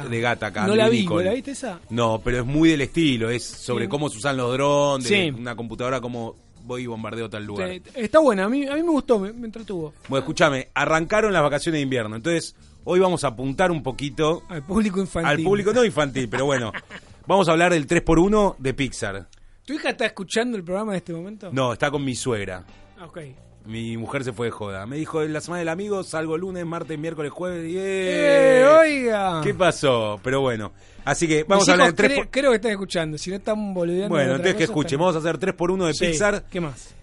[0.09, 1.25] de Gattaca, No la vi, Nicole.
[1.25, 1.79] ¿no la viste esa?
[1.91, 3.89] No, pero es muy del estilo, es sobre Sí.
[3.91, 7.71] cómo se usan los drones, una computadora, cómo voy y bombardeo tal lugar.
[7.95, 9.93] Está buena, a mí, a mí me gustó, me, me entretuvo.
[10.09, 14.63] Bueno, escúchame, arrancaron las vacaciones de invierno, entonces hoy vamos a apuntar un poquito Al
[14.65, 15.31] público infantil.
[15.31, 16.73] al público, no infantil, pero bueno,
[17.27, 19.29] vamos a hablar del 3x1 de Pixar.
[19.65, 21.51] ¿Tu hija está escuchando el programa en este momento?
[21.53, 22.65] No, está con mi suegra.
[22.99, 23.19] Ah, Ok.
[23.67, 24.87] Mi mujer se fue de joda.
[24.87, 27.71] Me dijo, en la semana del amigo salgo lunes, martes, miércoles, jueves.
[27.71, 29.41] y ¡Eh, oiga!
[29.45, 30.19] ¿Qué pasó?
[30.23, 30.73] Pero bueno.
[31.05, 32.29] Así que vamos Mis a hablar de 3 cre- por...
[32.31, 34.15] Creo que están escuchando, si no están boludeando.
[34.17, 34.87] de Bueno, entonces que escuchen.
[34.95, 36.45] están- Vamos a hacer 3x1 de Sí, Pixar.
[36.51, 36.95] ¿Qué más?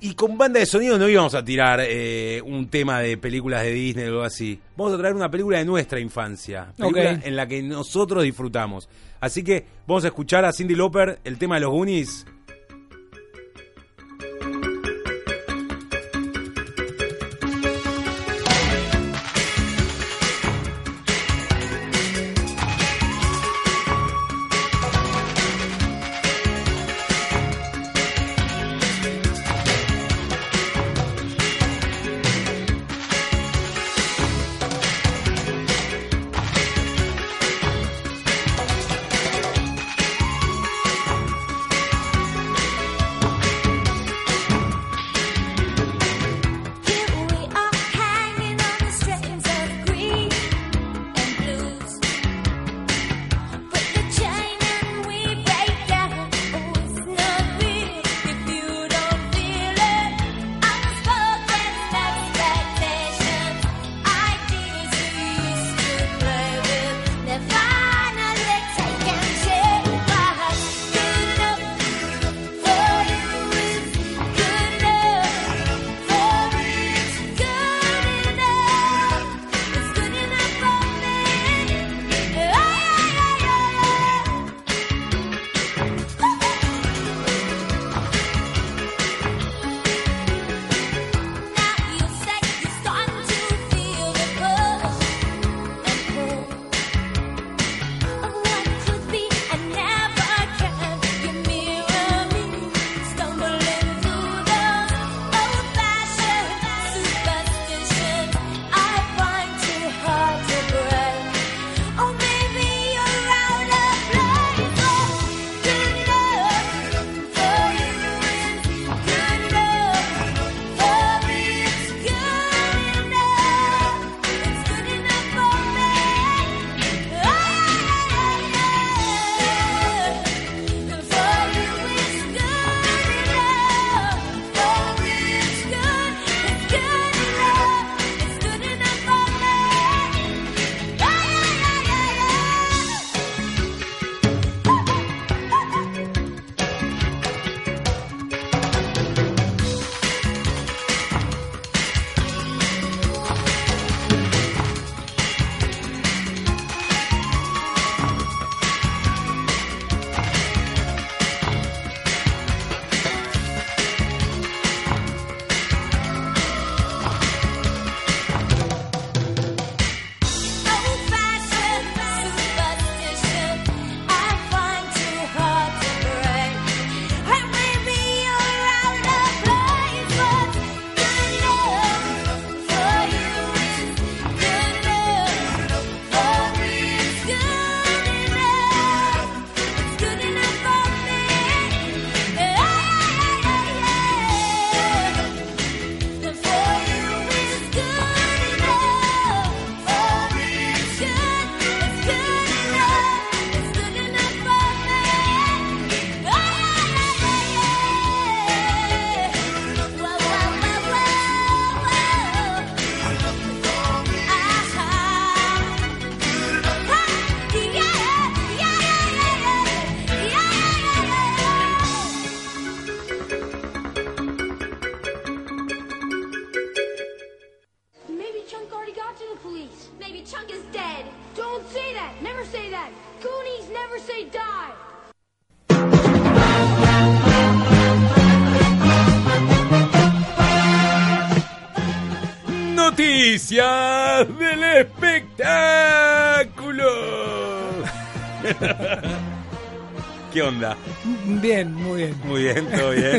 [0.00, 3.72] Y con banda de sonido no íbamos a tirar eh, un tema de películas de
[3.72, 4.60] Disney o algo así.
[4.76, 6.68] Vamos a traer una película de nuestra infancia.
[6.76, 7.20] Película Ok.
[7.26, 8.88] en la que nosotros disfrutamos.
[9.20, 12.26] Así que vamos a escuchar a Cindy Lauper el tema de los Goonies.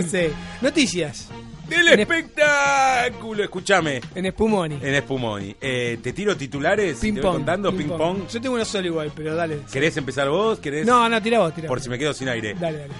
[0.05, 0.33] Bien, sí.
[0.61, 1.29] Noticias
[1.67, 4.01] Del En espectáculo, escúchame.
[4.15, 4.79] en Spumoni.
[4.81, 5.55] En Spumoni.
[5.59, 6.99] Eh, ¿Te tiro titulares?
[6.99, 7.35] Ping ¿Te voy pong.
[7.37, 7.75] contando?
[7.75, 8.27] Ping pong.
[8.27, 9.59] Yo tengo uno solo igual, pero dale.
[9.71, 10.59] ¿Querés empezar vos?
[10.59, 10.85] ¿Querés?
[10.85, 12.53] No, no, tira vos, tira Por si me quedo sin aire.
[12.53, 12.93] Dale, dale.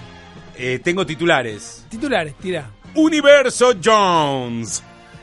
[0.56, 1.84] Eh, tengo titulares.
[1.88, 2.70] Titulares, tira.
[2.94, 4.82] Universo Jones.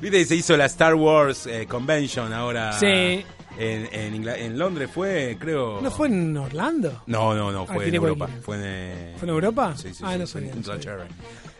[0.00, 2.72] Viste que se hizo la Star Wars eh, Convention ahora.
[2.72, 3.24] Sí.
[3.58, 5.80] En, en, en Londres fue, creo.
[5.82, 7.02] ¿No fue en Orlando?
[7.06, 8.28] No, no, no, Ah, fue en tiene Europa.
[8.42, 9.74] Fue en, eh, ¿Fue en Europa?
[9.76, 10.96] Sí, sí, Ah, sí, no sabía, en sabía.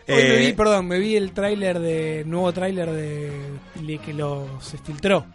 [0.07, 3.31] Me vi, Eh, perdón, me vi el tráiler de nuevo tráiler de,
[3.75, 4.47] de que los
[4.83, 5.25] filtró.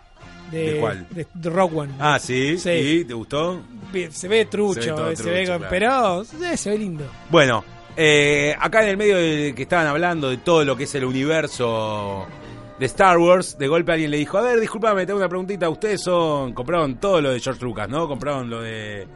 [0.50, 1.06] De, ¿De cuál?
[1.10, 1.92] De, de Rock One.
[1.98, 2.70] Ah, sí, Sí.
[2.70, 3.62] ¿Y ¿te gustó?
[4.10, 5.66] Se ve trucho, Se ve todo se ve trucho, claro.
[5.70, 7.04] pero eh, se ve lindo.
[7.30, 7.64] Bueno,
[7.96, 11.04] eh, acá en el medio de que estaban hablando de todo lo que es el
[11.04, 12.26] universo
[12.78, 16.00] de Star Wars, de golpe alguien le dijo, a ver, discúlpame, tengo una preguntita, ustedes
[16.02, 18.06] son, compraron todo lo de George Lucas, ¿no?
[18.06, 19.06] Compraron lo de,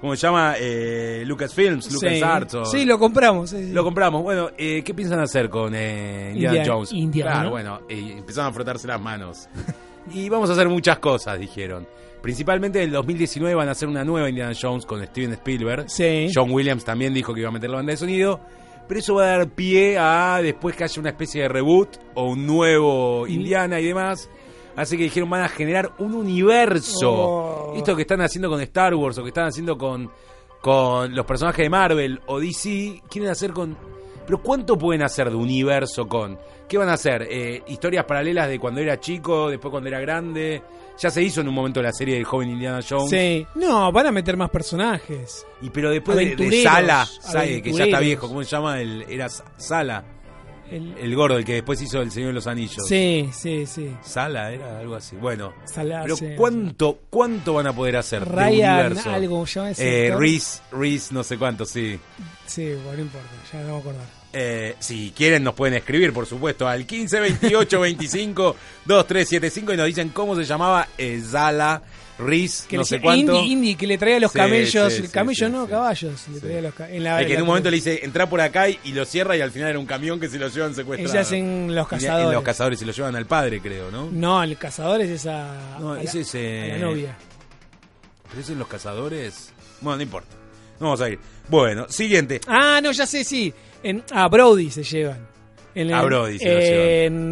[0.00, 0.54] ¿cómo se llama?
[0.58, 2.50] Eh, Lucasfilms, LucasArts.
[2.52, 2.56] sí.
[2.58, 3.50] o- sí, lo compramos.
[3.50, 3.72] sí, sí.
[3.72, 4.22] Lo compramos.
[4.22, 6.92] Bueno, eh, ¿qué piensan hacer con eh, Indiana, Indiana- Jones?
[6.92, 7.50] Indiana, claro, ¿no?
[7.50, 9.48] bueno, y empezaron a frotarse las manos.
[10.12, 11.86] y vamos a hacer muchas cosas, dijeron.
[12.22, 15.88] Principalmente en el 2019 van a hacer una nueva Indiana Jones con Steven Spielberg.
[15.90, 16.28] Sí.
[16.32, 18.40] John Williams también dijo que iba a meter la banda de sonido.
[18.88, 22.26] Pero eso va a dar pie a después que haya una especie de reboot o
[22.26, 24.28] un nuevo Indiana y demás.
[24.76, 27.12] Así que dijeron, van a generar un universo.
[27.12, 27.74] Oh.
[27.76, 30.10] Esto que están haciendo con Star Wars o que están haciendo con,
[30.60, 33.76] con los personajes de Marvel o DC, quieren hacer con...
[34.24, 36.38] Pero ¿cuánto pueden hacer de universo con?
[36.68, 37.26] ¿Qué van a hacer?
[37.28, 40.62] Eh, ¿Historias paralelas de cuando era chico, después cuando era grande?
[40.98, 43.10] Ya se hizo en un momento la serie del joven Indiana Jones.
[43.10, 43.46] Sí.
[43.56, 45.44] No, van a meter más personajes.
[45.60, 47.06] Y pero después de, de Sala,
[47.62, 48.80] que ya está viejo, ¿cómo se llama?
[48.80, 50.04] El, era Sala,
[50.70, 52.86] El- el gordo, el que después hizo El Señor de los Anillos.
[52.86, 53.94] sí, sí, sí.
[54.02, 55.16] Sala era algo así.
[55.16, 56.26] Bueno, Salar, pero sí.
[56.36, 58.24] ¿cuánto, ¿cuánto van a poder hacer?
[58.24, 59.10] de Ryan, universo?
[59.10, 60.16] algo, ¿cómo se llama ese Eh?
[60.16, 61.98] Reese, Reese, no sé cuánto, sí.
[62.46, 64.21] Sí, bueno, no importa, ya no me voy a acordar.
[64.34, 69.86] Eh, si quieren nos pueden escribir, por supuesto, al 15 28 25 2375 y nos
[69.86, 70.88] dicen cómo se llamaba
[71.22, 71.82] Zala,
[72.18, 73.34] Reese, Que no sé cuánto.
[73.36, 74.92] Indy, Indy, que le traía los Sí, camellos.
[74.92, 76.28] sí, el camello sí, no, caballos.
[76.32, 78.68] Le traía los en la, El que en un momento le dice, entra por acá
[78.70, 81.12] y, y lo cierra y al final era un camión que se lo llevan secuestrado.
[81.14, 82.26] Ellas en Los Y- Cazadores.
[82.28, 84.08] En los cazadores se lo llevan al padre, creo, ¿no?
[84.10, 85.76] No, el cazador es esa.
[85.80, 87.16] No, a ese es, eh, a la novia.
[88.34, 89.50] ¿Pero en los cazadores?
[89.80, 90.36] Bueno, no importa.
[90.82, 91.18] No vamos a ir.
[91.48, 92.40] Bueno, siguiente.
[92.46, 93.54] Ah, no, ya sé, sí.
[93.82, 95.26] En, a Brody se llevan.
[95.74, 96.88] En el- A Brody se lo llevan.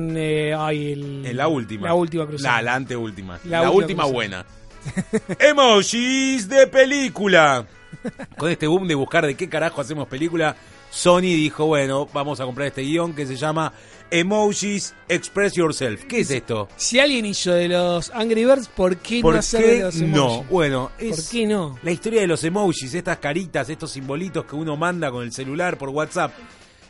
[0.09, 1.89] en, eh, ay, el- En la última.
[1.89, 2.57] La última cruzada.
[2.57, 3.39] La, la anteúltima.
[3.45, 4.47] La La, última última buena.
[5.39, 7.67] Emojis de película.
[8.39, 10.57] Con este boom de buscar de qué carajo hacemos película,
[10.91, 13.73] Sony dijo, bueno, vamos a comprar este guion que se llama
[14.11, 16.05] Emojis Express Yourself.
[16.05, 16.69] ¿Qué es esto?
[16.77, 20.43] Si alguien hizo de los Angry Birds, ¿por qué ¿Por no hacer de no?
[20.45, 21.79] Bueno, es ¿Por qué no?
[21.83, 25.79] la historia de los emojis, estas caritas, estos simbolitos que uno manda con el celular
[25.79, 26.33] por WhatsApp.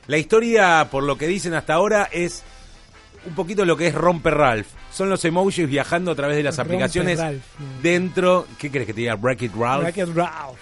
[0.07, 2.43] La historia, por lo que dicen hasta ahora, es
[3.27, 4.67] un poquito lo que es Romper Ralph.
[4.93, 7.43] Son los emojis viajando a través de las Romper aplicaciones Ralph,
[7.83, 8.47] dentro.
[8.59, 9.15] ¿Qué crees que te diga?
[9.15, 9.85] Break It Ralph.
[9.85, 10.59] Wreck-It Ralph.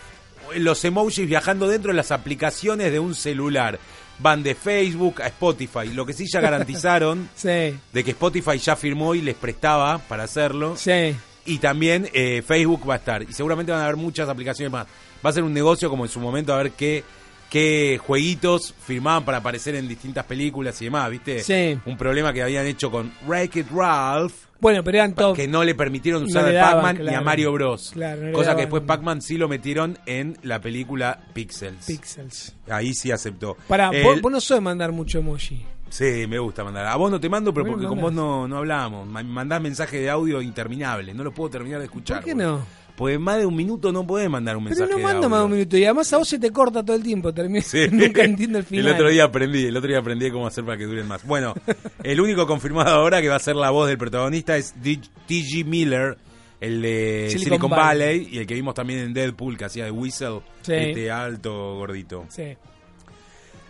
[0.56, 3.78] Los emojis viajando dentro de las aplicaciones de un celular.
[4.20, 5.88] Van de Facebook a Spotify.
[5.92, 7.48] Lo que sí ya garantizaron Sí,
[7.92, 10.76] de que Spotify ya firmó y les prestaba para hacerlo.
[10.76, 11.14] sí.
[11.46, 13.22] Y también eh, Facebook va a estar.
[13.22, 14.86] Y seguramente van a haber muchas aplicaciones más.
[15.24, 17.02] Va a ser un negocio como en su momento a ver qué,
[17.48, 21.42] qué jueguitos firmaban para aparecer en distintas películas y demás, ¿viste?
[21.42, 21.78] Sí.
[21.86, 25.36] Un problema que habían hecho con Wreck It Ralph, Bueno, pero eran top.
[25.36, 27.24] que no le permitieron No usar le a Pac-Man ni a claro.
[27.24, 27.90] Mario Bros.
[27.94, 28.56] Claro, no Cosa daban.
[28.56, 31.86] que después Pac-Man sí lo metieron en la película Pixels.
[31.86, 32.54] Pixels.
[32.68, 33.56] Ahí sí aceptó.
[33.68, 35.64] Para, El- vos, vos no sos mandar mucho emoji.
[35.90, 36.86] Sí, me gusta mandar.
[36.86, 39.06] A vos no te mando, pero porque con vos no, no hablamos.
[39.08, 41.14] Ma- Mandás mensaje de audio interminable.
[41.14, 42.18] No lo puedo terminar de escuchar.
[42.18, 42.60] ¿Por qué no?
[42.98, 45.28] Porque más de un minuto no podés mandar un Pero mensaje no de manda audio.
[45.30, 45.76] más de un minuto.
[45.78, 47.32] Y además a vos se te corta todo el tiempo.
[47.62, 47.86] Sí.
[47.92, 48.86] Nunca entiendo el final.
[48.88, 51.24] El otro día aprendí, el otro día aprendí cómo hacer para que duren más.
[51.24, 51.54] Bueno,
[52.02, 55.64] el único confirmado ahora que va a ser la voz del protagonista es T.G.
[55.64, 56.18] Miller,
[56.60, 58.18] el de Silicon Silicon, Valley.
[58.18, 58.28] Valley.
[58.34, 60.72] y el que vimos también en Deadpool, que hacía de Whistle, Sí.
[60.74, 62.26] este alto gordito.
[62.30, 62.56] Sí.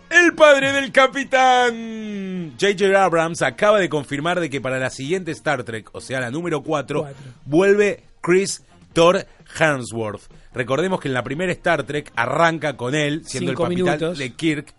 [0.09, 3.03] El padre del capitán J.J.
[3.03, 6.63] Abrams acaba de confirmar de que para la siguiente Star Trek, o sea la número
[6.63, 7.17] 4, Cuatro.
[7.45, 9.25] vuelve Chris Thor
[9.59, 10.21] Hemsworth.
[10.53, 14.17] Recordemos que en la primera Star Trek arranca con él siendo Cinco el capitán minutos.
[14.17, 14.73] de Kirk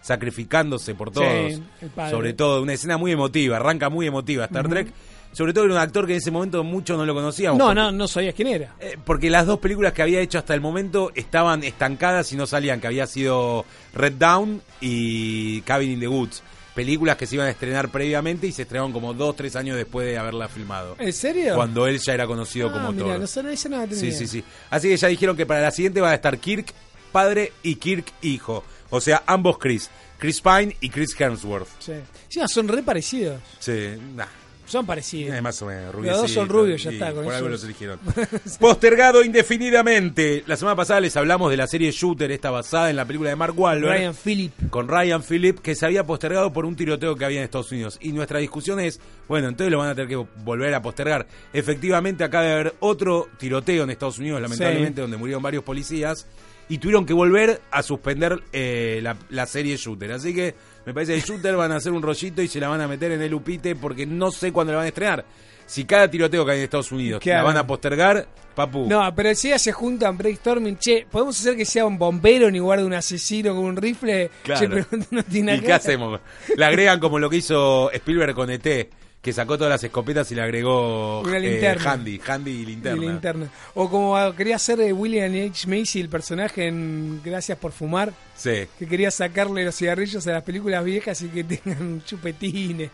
[0.00, 1.54] sacrificándose por todos.
[1.54, 1.62] Sí.
[2.10, 4.92] Sobre todo, una escena muy emotiva, arranca muy emotiva Star Trek.
[5.32, 7.58] Sobre todo era un actor que en ese momento muchos no lo conocíamos.
[7.58, 8.74] No, porque- no, no sabías quién era.
[8.80, 12.46] eh, porque las dos películas que había hecho hasta el momento estaban estancadas y no
[12.46, 16.42] salían, que había sido Red Down y Cabin in the Woods.
[16.78, 20.06] Películas que se iban a estrenar previamente y se estrenaron como dos, tres años después
[20.06, 20.94] de haberla filmado.
[21.00, 21.56] ¿En serio?
[21.56, 23.42] Cuando él ya era conocido ah, como mira, Thor.
[23.42, 23.96] no la tenía.
[23.96, 24.44] Sí, sí, sí.
[24.70, 26.72] Así que ya dijeron que para la siguiente va a estar Kirk
[27.10, 28.62] padre y Kirk hijo.
[28.90, 29.90] O sea, ambos Chris.
[30.18, 31.66] Chris Pine y Chris Hemsworth.
[31.80, 31.94] Sí.
[32.26, 33.40] Encima son re parecidos.
[33.58, 34.26] Sí, nah.
[34.68, 35.34] Son parecidos.
[35.34, 37.64] Eh, más o menos, Los dos son rubios, ya está, con Por eso algo los
[37.64, 37.98] eligieron.
[38.60, 40.44] Postergado indefinidamente.
[40.46, 43.36] La semana pasada les hablamos de la serie Shooter, esta basada en la película de
[43.36, 43.98] Mark Wahlberg.
[43.98, 44.52] Ryan Phillip.
[44.68, 47.98] Con Ryan Phillip, que se había postergado por un tiroteo que había en Estados Unidos.
[48.02, 51.26] Y nuestra discusión es, bueno, entonces lo van a tener que volver a postergar.
[51.54, 56.26] Efectivamente, acaba de haber otro tiroteo en Estados Unidos, lamentablemente, donde murieron varios policías.
[56.68, 60.12] Y tuvieron que volver a suspender eh, la, la serie Shooter.
[60.12, 60.54] Así que
[60.84, 63.12] me parece que Shooter van a hacer un rollito y se la van a meter
[63.12, 65.24] en el upite porque no sé cuándo la van a estrenar.
[65.66, 67.40] Si cada tiroteo que hay en Estados Unidos Claro.
[67.40, 68.86] la van a postergar, papu.
[68.88, 72.58] No, pero si ya se juntan brainstorming, che, ¿podemos hacer que sea un bombero ni
[72.58, 74.30] guarde un asesino con un rifle?
[74.44, 74.60] Claro.
[74.60, 76.20] Che, pero no tiene ¿Y qué hacemos?
[76.56, 78.88] Le agregan como lo que hizo Spielberg con ET,
[79.20, 81.92] que sacó todas las escopetas y le agregó Una eh, linterna.
[81.92, 83.00] handy, handy y Y linterna.
[83.02, 83.48] linterna.
[83.74, 85.66] O como ah, quería hacer eh, William H.
[85.68, 88.66] Macy, el personaje en Gracias por Fumar, Sí.
[88.78, 92.90] que quería sacarle los cigarrillos a las películas viejas y que tengan chupetines.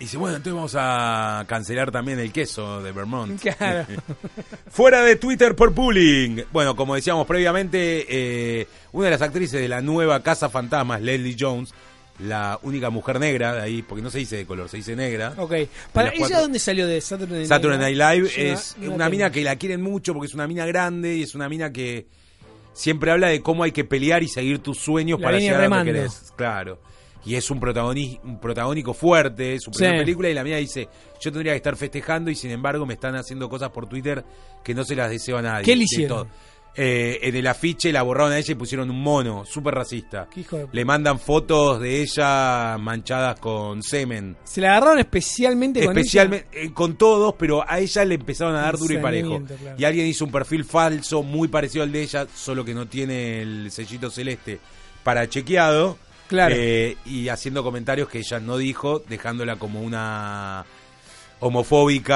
[0.00, 3.38] Y dice, bueno, entonces vamos a cancelar también el queso de Vermont.
[3.40, 3.86] Claro.
[4.70, 6.42] Fuera de Twitter por bullying.
[6.52, 11.36] Bueno, como decíamos previamente, eh, una de las actrices de la nueva Casa Fantasmas, Leslie
[11.38, 11.74] Jones,
[12.22, 15.34] la única mujer negra de ahí, porque no se dice de color, se dice negra.
[15.36, 15.54] Ok.
[15.92, 19.42] ¿Para ella cuatro- dónde salió de Saturday Night Saturday Night Live es una mina que
[19.42, 22.06] la quieren mucho porque es una mina grande y es una mina que
[22.72, 25.68] siempre habla de cómo hay que pelear y seguir tus sueños La para llegar a
[25.68, 26.32] donde querés.
[26.36, 26.78] Claro.
[27.24, 30.00] Y es un, un protagónico fuerte, es su primera Sí.
[30.04, 30.88] película y la mina dice,
[31.20, 34.24] yo tendría que estar festejando y sin embargo me están haciendo cosas por Twitter
[34.64, 35.64] que no se las deseo a nadie.
[35.64, 36.28] ¿Qué le hicieron?
[36.76, 40.28] Eh, en el afiche la borraron a ella y pusieron un mono, súper racista.
[40.34, 44.36] De- Le mandan fotos de ella manchadas con semen.
[44.44, 48.60] Se la agarraron especialmente con Especialmente eh, con todos, pero a ella le empezaron a
[48.62, 49.40] dar duro y parejo.
[49.44, 49.76] Claro.
[49.76, 53.42] Y alguien hizo un perfil falso muy parecido al de ella, solo que no tiene
[53.42, 54.60] el sellito celeste
[55.02, 55.98] para chequeado.
[56.28, 56.54] Claro.
[56.56, 60.64] eh, y haciendo comentarios que ella no dijo, dejándola como una
[61.40, 62.14] homofóbica.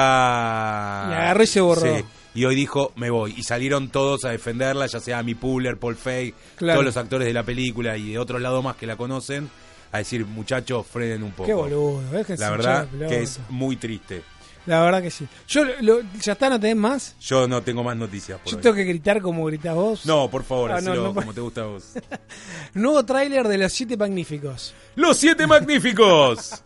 [1.09, 1.97] La agarró y se borró.
[1.97, 2.03] Sí.
[2.35, 3.33] Y hoy dijo, me voy.
[3.37, 6.75] Y salieron todos a defenderla, ya sea Amy Puller, Paul Feig, Claro.
[6.75, 9.49] todos los actores de la película y de otros lados más que la conocen,
[9.91, 11.47] a decir, muchachos, frenen un poco.
[11.47, 12.01] Qué boludo.
[12.11, 14.21] déjense La verdad que es muy triste.
[14.65, 15.27] La verdad que sí.
[15.47, 16.49] Yo, lo- ¿Ya está?
[16.49, 17.15] ¿No tenés más?
[17.21, 18.63] Yo no tengo más noticias por Yo hoy.
[18.63, 20.05] tengo que gritar como gritás vos.
[20.07, 21.93] No, por favor, Ah, no, hacelo no, como te gusta a vos.
[22.73, 24.73] Nuevo tráiler de Los Siete Magníficos.
[24.95, 26.63] ¡Los siete magníficos!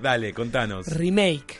[0.00, 0.86] Dale, contanos.
[0.88, 1.56] Remake.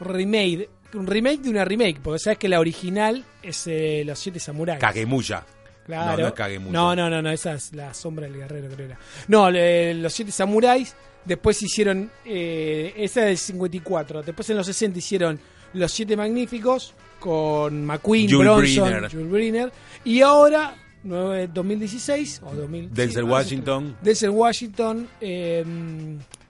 [0.00, 0.68] Remake.
[0.94, 2.00] Un remake de una remake.
[2.02, 4.80] Porque sabes que la original es eh, Los Siete Samuráis.
[4.80, 5.44] Kagemuya.
[5.86, 6.12] Claro.
[6.12, 6.72] No, no es Kagemuya.
[6.72, 8.98] No, no, no, no, esa es la sombra del guerrero, creo era.
[9.28, 10.94] No, Los Siete Samuráis.
[11.24, 12.10] Después hicieron.
[12.24, 14.22] Eh, esa es del 54.
[14.22, 15.38] Después en los 60 hicieron
[15.74, 16.94] Los Siete Magníficos.
[17.18, 19.10] Con McQueen, Jules Bronson, Briner.
[19.12, 19.72] Jules Briner.
[20.04, 20.74] Y ahora,
[21.04, 22.40] nueve- 2016.
[22.46, 23.96] O 2000, Denzel sí, Washington.
[24.00, 25.08] Denzel Washington.
[25.20, 25.62] eh,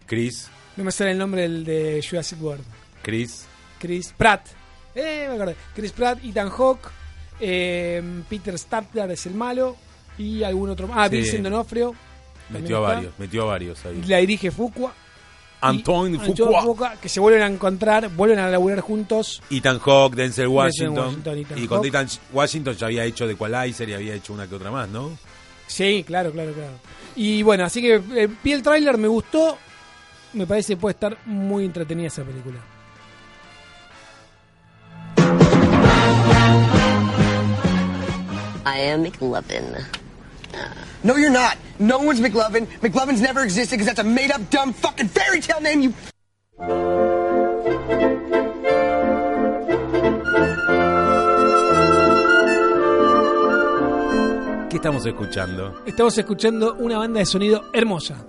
[0.06, 0.48] Chris.
[0.76, 2.62] no me sale el nombre del de Jurassic World.
[3.02, 3.46] Chris.
[3.80, 4.46] Chris Pratt.
[4.94, 5.56] Eh, me acordé.
[5.74, 6.88] Chris Pratt, Ethan Hawke,
[7.40, 9.76] eh, Peter Statler es el malo
[10.18, 10.98] y algún otro más.
[10.98, 11.16] Ah, Sí.
[11.16, 11.94] Vincent D'Onofrio.
[12.50, 14.02] Metió a varios, metió a varios ahí.
[14.06, 14.92] La dirige Fuqua.
[15.62, 16.96] Antoine Fuqua.
[17.00, 19.42] que se vuelven a encontrar, vuelven a laburar juntos.
[19.50, 21.06] Ethan Hawke, Denzel Washington.
[21.06, 21.84] Washington, Ethan y con.
[21.86, 25.16] Ethan Washington ya había hecho The Equalizer y había hecho una que otra más, ¿no?
[25.66, 26.72] Sí, claro, claro, claro.
[27.14, 29.56] Y bueno, así que eh, vi el tráiler, me gustó.
[30.32, 32.58] Me parece que puede estar muy entretenida esa película.
[38.66, 39.84] I am McLovin.
[41.02, 41.56] No, you're not.
[41.78, 42.66] No one's McLovin.
[42.80, 45.94] McLovin's never existed because that's a made up, dumb, fucking fairy tale name, you.
[54.68, 55.82] ¿Qué estamos escuchando?
[55.84, 58.24] Estamos escuchando una banda de sonido hermosa.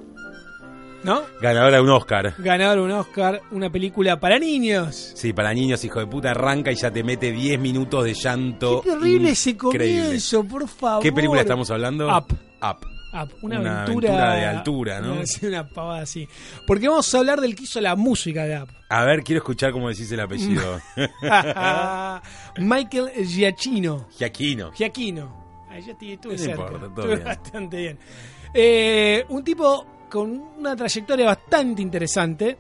[1.03, 1.23] ¿No?
[1.41, 2.35] Ganadora de un Oscar.
[2.37, 5.13] Ganador un Oscar, una película para niños.
[5.15, 8.81] Sí, para niños, hijo de puta, arranca y ya te mete 10 minutos de llanto.
[8.83, 11.01] Qué terrible ese comienzo, por favor.
[11.01, 12.07] ¿Qué película estamos hablando?
[12.07, 12.25] Up.
[12.61, 12.85] Up.
[13.13, 15.13] Up, una, Una aventura, aventura de altura, ¿no?
[15.15, 16.27] Una, una pavada así.
[16.65, 18.69] Porque vamos a hablar del que hizo la música de Up.
[18.87, 20.79] A ver, quiero escuchar cómo decís el apellido.
[22.57, 24.07] Michael Giacchino.
[24.17, 24.71] Giaquino.
[24.71, 25.41] Giacchino.
[25.69, 26.61] Ahí ya estuve, estuve No cerca.
[26.61, 27.23] importa, todo Estuve bien.
[27.25, 27.99] bastante bien.
[28.53, 32.57] Eh, un tipo con una trayectoria bastante interesante.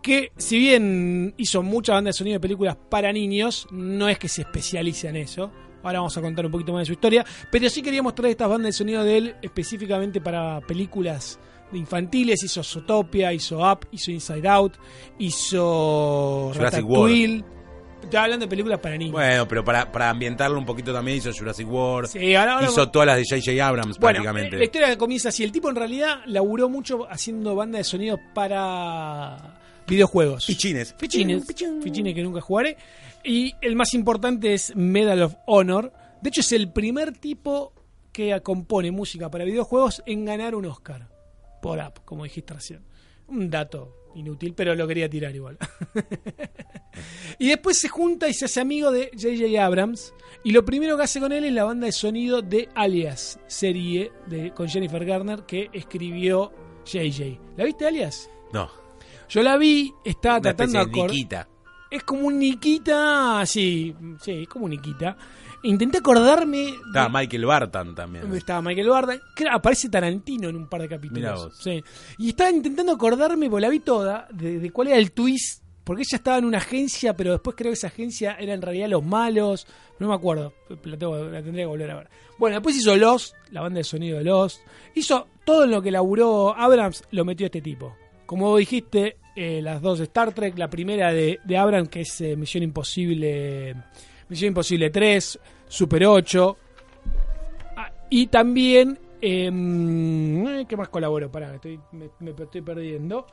[0.00, 4.28] que si bien hizo mucha banda de sonido de películas para niños, no es que
[4.28, 5.50] se especialice en eso.
[5.82, 8.48] Ahora vamos a contar un poquito más de su historia, pero sí quería mostrar estas
[8.50, 11.38] bandas de sonido de él específicamente para películas
[11.72, 12.42] de infantiles.
[12.42, 14.74] Hizo Zootopia, hizo Up, hizo Inside Out,
[15.18, 17.44] hizo Jurassic Ratatouille.
[18.04, 19.12] Estaba hablando de películas para niños.
[19.12, 22.08] Bueno, pero para, para ambientarlo un poquito también hizo Jurassic World.
[22.10, 23.66] Sí, ahora- ahora- hizo todas las de J.J.
[23.66, 24.56] Abrams Bueno, prácticamente.
[24.58, 25.42] la historia comienza así.
[25.44, 30.46] El tipo en realidad laburó mucho haciendo banda de sonido para videojuegos.
[30.46, 30.94] Pichines.
[30.98, 31.44] Fichines.
[31.46, 32.76] Fichines que nunca jugaré.
[33.22, 35.92] Y el más importante es Medal of Honor.
[36.20, 37.72] De hecho, es el primer tipo
[38.12, 41.08] que compone música para videojuegos en ganar un Oscar.
[41.60, 42.80] Por app, como dijiste recién.
[43.26, 45.58] Un dato inútil, pero lo quería tirar igual.
[47.38, 49.64] y después se junta y se hace amigo de J.J.
[49.64, 50.14] Abrams.
[50.42, 54.12] Y lo primero que hace con él es la banda de sonido de Alias, serie
[54.26, 56.52] de, con Jennifer Garner que escribió
[56.86, 57.40] J.J.
[57.56, 58.30] ¿La viste, Alias?
[58.52, 58.70] No.
[59.28, 61.46] Yo la vi, estaba Una tratando de.
[61.90, 65.16] Es como un Nikita, sí, sí, es como un Nikita.
[65.64, 66.58] Intenté acordarme.
[66.58, 68.32] de- Estaba Michael Barton también.
[68.34, 71.18] estaba Michael Barda, que aparece Tarantino en un par de capítulos.
[71.20, 71.56] Mirá vos.
[71.58, 71.82] Sí.
[72.18, 75.62] Y estaba intentando acordarme, porque la vi toda, de, de cuál era el twist.
[75.84, 78.88] Porque ella estaba en una agencia, pero después creo que esa agencia era en realidad
[78.88, 79.66] los malos.
[79.98, 82.08] No me acuerdo, la, tengo- la tendría que volver a ver.
[82.38, 84.60] Bueno, después hizo Lost, la banda de sonido de Lost.
[84.94, 87.94] Hizo todo en lo que laburó Abrams, lo metió este tipo.
[88.24, 92.00] Como vos dijiste, eh, las dos de Star Trek, la primera de, de Abrams, que
[92.00, 93.74] es eh, Misión Imposible.
[94.30, 95.38] Misión Imposible 3,
[95.68, 96.56] Super 8,
[97.76, 101.30] Ah, y también, eh, ¿qué más colaboró?
[101.30, 103.26] Pará, estoy, me, me estoy perdiendo.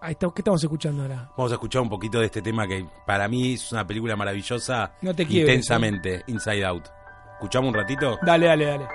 [0.00, 1.28] Ahí está, ¿qué estamos escuchando ahora?
[1.36, 4.92] Vamos a escuchar un poquito de este tema que para mí es una película maravillosa.
[5.02, 6.84] No te quiebres, Intensamente, Inside Out.
[7.32, 8.16] ¿Escuchamos un ratito?
[8.22, 8.86] Dale, dale, dale.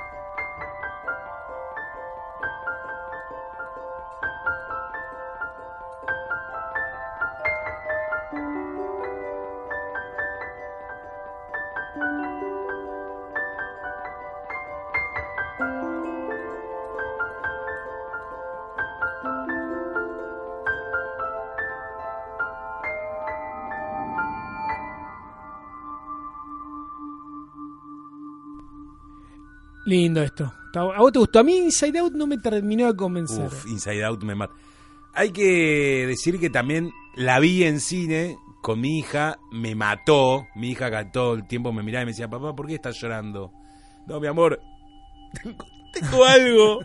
[30.76, 31.40] ¿A vos te gustó?
[31.40, 33.46] A mí Inside Out no me terminó de convencer.
[33.46, 34.54] Uf, Inside Out me mata.
[35.14, 40.48] Hay que decir que también la vi en cine con mi hija, me mató.
[40.56, 43.00] Mi hija que todo el tiempo me miraba y me decía, papá, ¿por qué estás
[43.00, 43.52] llorando?
[44.08, 44.60] No, mi amor,
[45.94, 46.80] tengo algo.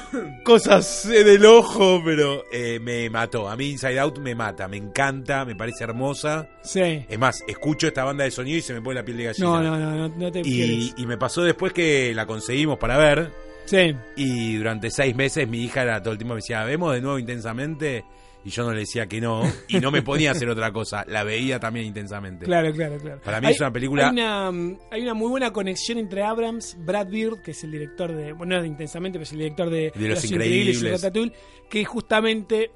[0.44, 3.48] Cosas en el ojo, pero eh, me mató.
[3.48, 6.48] A mí Inside Out me mata, me encanta, me parece hermosa.
[6.62, 7.04] Sí.
[7.08, 9.46] Es más, escucho esta banda de sonido y se me pone la piel de gallina.
[9.46, 12.96] No, no, no, no, no te Y, y me pasó después que la conseguimos para
[12.96, 13.30] ver.
[13.64, 13.94] Sí.
[14.16, 17.18] Y durante seis meses mi hija era todo el tiempo me decía, vemos de nuevo
[17.18, 18.04] intensamente.
[18.44, 19.42] Y yo no le decía que no.
[19.68, 21.04] Y no me ponía a hacer otra cosa.
[21.06, 22.44] La veía también intensamente.
[22.44, 23.20] Claro, claro, claro.
[23.24, 26.76] Para mí es una película- Hay una, mm, hay una muy buena conexión entre Abrams,
[26.84, 28.32] Brad Bird, que es el director de.
[28.32, 30.82] Bueno, no de Intensamente, pero es el director de, De Los Increíbles.
[30.82, 31.32] y Ratatouille,
[31.70, 32.70] que justamente.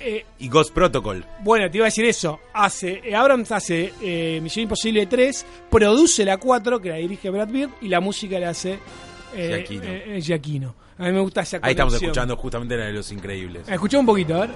[0.00, 1.24] eh, Y Ghost Protocol.
[1.42, 2.38] bueno, te iba a decir eso.
[2.52, 7.48] Hace, eh, Abrams hace eh, Misión Imposible 3, produce la 4, que la dirige Brad
[7.48, 8.78] Bird, y la música la hace.
[9.34, 9.82] Giacchino.
[9.86, 10.74] eh, Giacchino.
[10.98, 12.10] A mí me gusta esa Ahí estamos conexión.
[12.10, 13.68] escuchando justamente la de Los Increíbles.
[13.68, 14.50] Escuchá un poquito, a ver.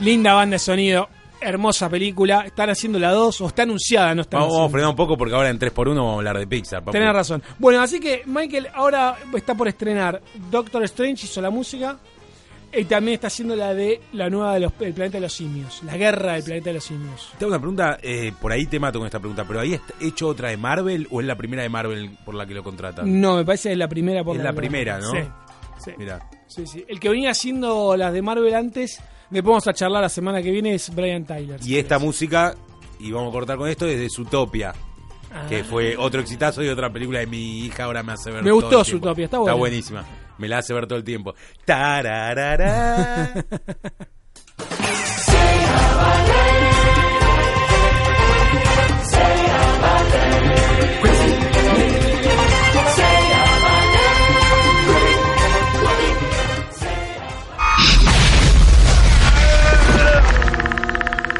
[0.00, 1.08] Linda banda de sonido,
[1.40, 2.42] hermosa película.
[2.46, 5.16] Están haciendo la 2 o está anunciada, no está Vamos, vamos a frenar un poco
[5.16, 6.80] porque ahora en 3x1 vamos a hablar de Pixar.
[6.80, 6.92] papu.
[6.92, 7.42] Tenés razón.
[7.58, 11.98] Bueno, así que Michael ahora está por estrenar Doctor Strange, hizo la música.
[12.72, 15.82] Y también está haciendo la de la nueva del planeta de los simios.
[15.82, 17.32] La guerra del planeta de los simios.
[17.36, 19.92] Te hago una pregunta, eh, por ahí te mato con esta pregunta, pero ¿ahí está
[20.00, 23.20] hecho otra de Marvel o es la primera de Marvel por la que lo contratan?
[23.20, 25.10] No, me parece que es la primera por Es la primera, ¿no?
[25.10, 25.18] Sí.
[26.46, 26.66] sí.
[26.66, 26.84] Sí.
[26.86, 29.00] El que venía haciendo las de Marvel antes,
[29.30, 31.58] después vamos a charlar la semana que viene, es Brian Tyler.
[31.64, 32.54] y esta música,
[33.00, 34.72] y vamos a cortar con esto, es de Zootopia.
[35.32, 35.46] Ah.
[35.48, 38.50] que fue otro exitazo y otra película de mi hija ahora me hace ver Me
[38.50, 38.84] gustó.
[38.84, 39.54] Zootopia, está buena.
[39.54, 40.04] buenísima.
[40.40, 41.34] Me la hace ver todo el tiempo.
[41.66, 43.44] Tararara.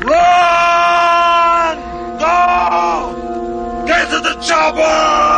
[0.02, 1.76] Run!
[2.18, 3.84] Go!
[3.86, 5.29] Get to the chopper!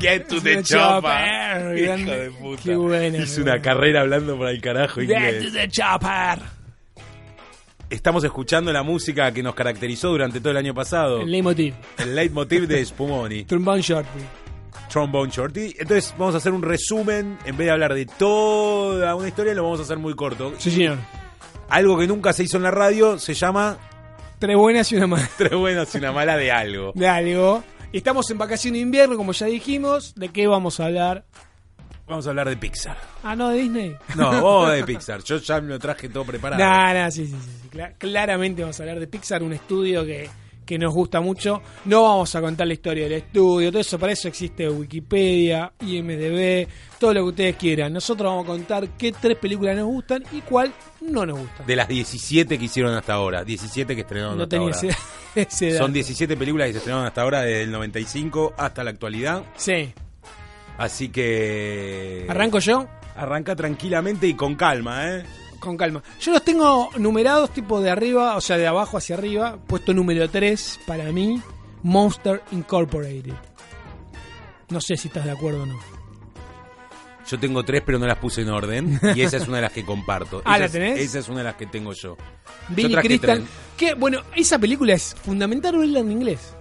[0.00, 1.10] Get to the chopper.
[1.10, 1.78] chopper.
[1.78, 2.62] Hijo de puta.
[2.62, 3.62] Qué bueno, qué una bueno.
[3.62, 5.52] carrera hablando por el carajo Get to inglés.
[5.52, 6.38] the chopper.
[7.90, 11.22] Estamos escuchando la música que nos caracterizó durante todo el año pasado.
[11.22, 11.74] El leitmotiv.
[11.96, 13.44] El leitmotiv de Spumoni.
[13.46, 14.20] Trombone Shorty.
[14.90, 15.74] Trombone Shorty.
[15.78, 17.38] Entonces vamos a hacer un resumen.
[17.46, 20.52] En vez de hablar de toda una historia, lo vamos a hacer muy corto.
[20.58, 20.98] Sí, señor.
[21.70, 23.78] Algo que nunca se hizo en la radio se llama
[24.38, 25.28] Tres buenas y una mala.
[25.38, 26.92] Tres buenas y una mala de algo.
[26.94, 27.64] De algo.
[27.92, 30.14] Estamos en vacación de invierno, como ya dijimos.
[30.14, 31.24] ¿De qué vamos a hablar?
[32.06, 32.96] Vamos a hablar de Pixar.
[33.22, 33.96] Ah, no, de Disney.
[34.16, 35.22] No, vos de Pixar.
[35.22, 36.62] Yo ya me lo traje todo preparado.
[36.62, 37.68] Nah, nah, sí, sí, sí, sí.
[37.70, 40.28] Cla- claramente vamos a hablar de Pixar, un estudio que,
[40.68, 41.62] que nos gusta mucho.
[41.86, 46.68] No vamos a contar la historia del estudio, todo eso, para eso existe Wikipedia, IMDB,
[47.00, 47.94] todo lo que ustedes quieran.
[47.94, 51.64] Nosotros vamos a contar qué tres películas nos gustan y cuál no nos gusta.
[51.64, 53.44] De las 17 que hicieron hasta ahora.
[53.44, 54.88] 17 que estrenaron no hasta tenía ahora.
[54.88, 54.98] ese,
[55.70, 55.78] ese.
[55.78, 59.44] Son 17 películas que se estrenaron hasta ahora, desde el 95 hasta la actualidad.
[59.56, 59.94] Sí.
[60.76, 62.26] Así que.
[62.28, 62.86] ¿Arranco yo?
[63.16, 65.24] Arranca tranquilamente y con calma, ¿eh?
[65.58, 66.02] Con calma.
[66.20, 69.58] Yo los tengo numerados tipo de arriba, o sea, de abajo hacia arriba.
[69.66, 71.40] Puesto número 3 para mí,
[71.82, 73.34] Monster Incorporated.
[74.70, 75.78] No sé si estás de acuerdo o no.
[77.28, 78.98] Yo tengo tres, pero no las puse en orden.
[79.14, 80.40] Y esa es una de las que comparto.
[80.46, 80.98] Ah, esa ¿la es- tenés?
[81.00, 82.16] Esa es una de las que tengo yo.
[82.70, 83.44] Billy Crystal.
[83.76, 86.54] Que, bueno, esa película es fundamental verla en inglés.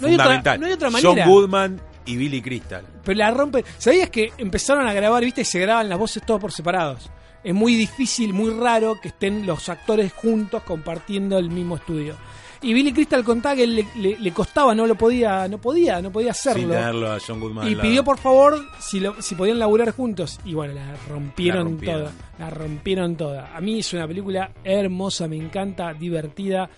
[0.00, 1.26] No hay, otra, no hay otra John manera.
[1.26, 2.84] Goodman y Billy Crystal.
[3.04, 3.64] Pero la rompe.
[3.78, 7.10] ¿Sabías que empezaron a grabar, viste, y se graban las voces todos por separados?
[7.42, 12.16] Es muy difícil, muy raro que estén los actores juntos compartiendo el mismo estudio.
[12.62, 16.12] Y Billy Crystal contaba que le, le- le costaba, no lo podía, no podía, no
[16.12, 16.60] podía hacerlo.
[16.60, 17.66] Sin tenerlo a John Goodman.
[17.66, 20.38] Y pidió por favor si, lo- si podían laburar juntos.
[20.44, 22.00] Y bueno, la rompieron, La rompieron.
[22.02, 22.12] toda.
[22.38, 23.56] La rompieron toda.
[23.56, 26.68] A mí es una película hermosa, me encanta, divertida.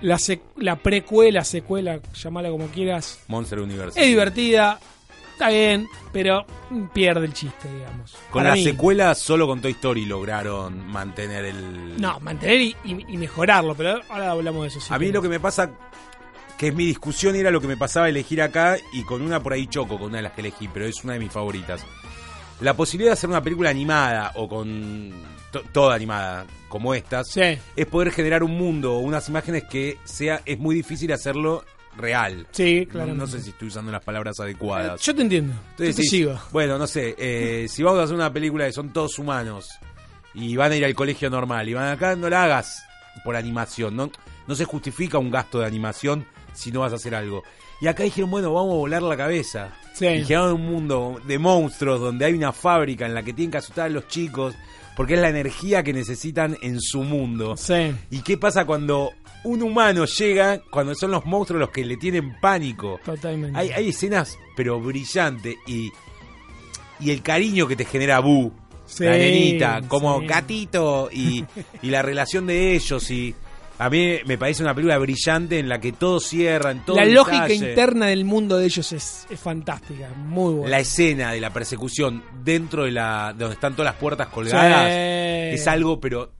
[0.00, 3.18] La, sec- la precuela, secuela, llamala como quieras.
[3.28, 4.00] Monster Universe.
[4.00, 4.78] Es divertida,
[5.36, 6.44] está bien, pero
[6.92, 8.12] pierde el chiste, digamos.
[8.30, 8.64] Con Para la mí.
[8.64, 12.00] secuela, solo con Toy Story lograron mantener el.
[12.00, 14.80] No, mantener y, y- y mejorarlo, pero ahora hablamos de eso.
[14.80, 14.86] sí.
[14.92, 15.70] A mí lo que me pasa,
[16.58, 19.52] que es mi discusión, era lo que me pasaba elegir acá y con una por
[19.52, 21.84] ahí choco, con una de las que elegí, pero es una de mis favoritas.
[22.60, 25.12] La posibilidad de hacer una película animada o con
[25.52, 27.58] to- toda animada como estas Sí.
[27.76, 31.62] es poder generar un mundo o unas imágenes que sea es muy difícil hacerlo
[31.96, 32.46] real.
[32.50, 33.14] Sí, claro.
[33.14, 35.00] no sé si estoy usando las palabras adecuadas.
[35.00, 35.52] Yo te entiendo.
[35.52, 36.40] Entonces yo te decís, sigo.
[36.52, 39.68] Bueno, no sé, eh, si vamos a hacer una película que son todos humanos
[40.34, 42.84] y van a ir al colegio normal y van acá, no la hagas
[43.24, 44.10] por animación, ¿no?
[44.46, 47.42] No se justifica un gasto de animación si no vas a hacer algo.
[47.80, 49.72] Y acá dijeron, bueno, vamos a volar la cabeza.
[49.92, 50.06] Sí.
[50.06, 53.58] Y crearon un mundo de monstruos donde hay una fábrica en la que tienen que
[53.58, 54.54] asustar a los chicos
[54.96, 57.56] porque es la energía que necesitan en su mundo.
[57.56, 57.92] Sí.
[58.10, 59.12] ¿Y qué pasa cuando
[59.44, 62.98] un humano llega, cuando son los monstruos los que le tienen pánico?
[63.04, 63.56] Totalmente.
[63.58, 65.54] Hay, hay escenas, pero brillantes.
[65.66, 65.92] Y,
[66.98, 68.52] y el cariño que te genera Bu,
[68.86, 70.26] Sí, la nenita, como sí.
[70.26, 71.44] gatito, y,
[71.82, 73.10] y la relación de ellos.
[73.10, 73.34] y
[73.78, 77.04] A mí me parece una película brillante en la que todo cierra, en todo la
[77.04, 77.68] lógica detalle.
[77.70, 80.70] interna del mundo de ellos es, es fantástica, muy buena.
[80.70, 84.86] La escena de la persecución dentro de la de donde están todas las puertas colgadas
[84.88, 85.54] Sí.
[85.60, 86.32] es algo, pero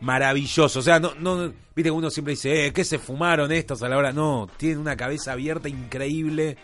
[0.00, 0.78] maravilloso.
[0.78, 3.88] O sea, no, no, viste que uno siempre dice, eh, ¿qué se fumaron estos a
[3.88, 4.12] la hora?
[4.12, 6.56] No, tienen una cabeza abierta increíble,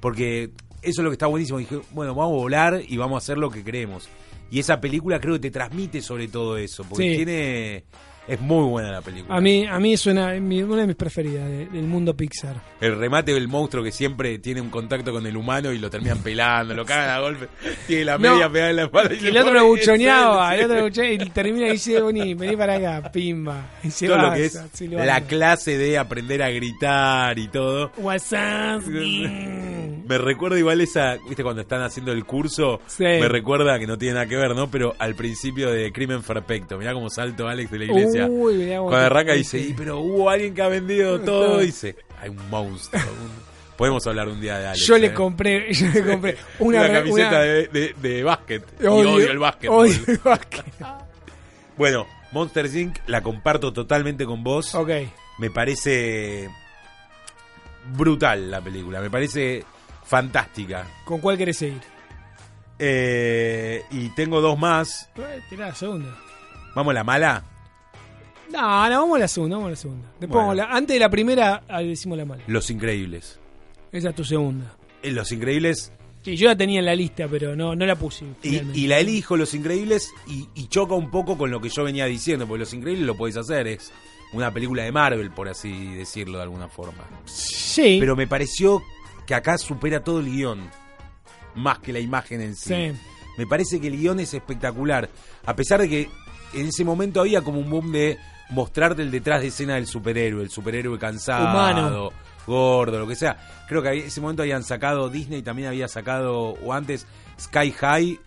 [0.00, 0.50] porque
[0.82, 1.58] eso es lo que está buenísimo.
[1.58, 4.08] Dije, bueno, vamos a volar y vamos a hacer lo que queremos.
[4.50, 7.16] Y esa película creo que te transmite sobre todo eso, porque Sí.
[7.16, 7.84] tiene...
[8.26, 9.36] Es muy buena la película.
[9.36, 12.56] A mí, a mí es una, de mis preferidas de- del mundo Pixar.
[12.80, 16.18] El remate del monstruo que siempre tiene un contacto con el humano y lo terminan
[16.22, 17.48] pelando, lo cagan a golpe,
[17.86, 19.14] tiene la No, media pegada en la espalda.
[19.14, 22.32] y se el otro lo buchoneaba, el otro lo buchoneaba y termina y dice, vení,
[22.34, 23.66] vení para acá, pimba.
[23.82, 27.92] Y se todo lo que es se- la clase de aprender a gritar y todo.
[27.98, 29.26] Wazowski.
[30.06, 33.04] Me recuerda igual esa, viste, cuando están haciendo el curso, Sí.
[33.04, 34.70] me recuerda que no tiene nada que ver, ¿no?
[34.70, 38.10] Pero al principio de Crimen Perfecto, mirá cómo salto Alex de la iglesia.
[38.10, 42.50] Uy, cuando arranca dice, "Y, pero hubo alguien que ha vendido todo, dice, hay un
[42.50, 43.02] monstruo.
[43.02, 43.44] un-
[43.76, 44.86] Podemos hablar un día de Alex.
[44.86, 45.12] Yo le ¿eh?
[45.14, 48.64] compré, yo le compré una, una, camiseta una- de, de, de básquet.
[48.80, 49.68] y odio el básquet.
[49.70, 50.64] odio el básquet.
[51.76, 52.98] Bueno, Monster Inc.
[53.08, 54.74] la comparto totalmente con vos.
[54.76, 54.90] Ok.
[55.38, 56.48] Me parece
[57.96, 59.00] brutal la película.
[59.00, 59.64] Me parece
[60.04, 60.86] fantástica.
[61.04, 61.80] ¿Con cuál querés seguir?
[62.78, 65.10] Eh, y tengo dos más.
[65.16, 66.16] Eh, Tirá la segunda.
[66.76, 67.42] Vamos a la mala.
[68.54, 70.06] No, no, vamos a la segunda, vamos a la segunda.
[70.20, 70.46] Después Bueno.
[70.48, 72.42] vamos a la- antes de la primera, ahí decimos la mala.
[72.46, 73.38] Los Increíbles.
[73.92, 74.76] Esa es tu segunda.
[75.02, 75.92] Eh, Los Increíbles.
[76.22, 78.24] Sí, yo la tenía en la lista, pero no, no la puse.
[78.24, 78.78] Y, finalmente.
[78.80, 82.06] y la elijo Los Increíbles y, y choca un poco con lo que yo venía
[82.06, 83.92] diciendo, porque Los Increíbles lo podés hacer, es
[84.32, 87.04] una película de Marvel, por así decirlo de alguna forma.
[87.26, 87.98] Sí.
[88.00, 88.82] Pero me pareció
[89.26, 90.70] que acá supera todo el guion.
[91.56, 92.74] más que la imagen en sí.
[92.74, 92.92] Sí.
[93.38, 95.08] Me parece que el guion es espectacular.
[95.44, 96.08] A pesar de que
[96.54, 98.18] en ese momento había como un boom de
[98.50, 102.10] mostrarte el detrás de escena del superhéroe, el superhéroe cansado, Humano.
[102.46, 103.36] gordo, lo que sea.
[103.68, 107.06] Creo que en ese momento habían sacado, Disney también había sacado, o antes,
[107.40, 108.20] Sky High,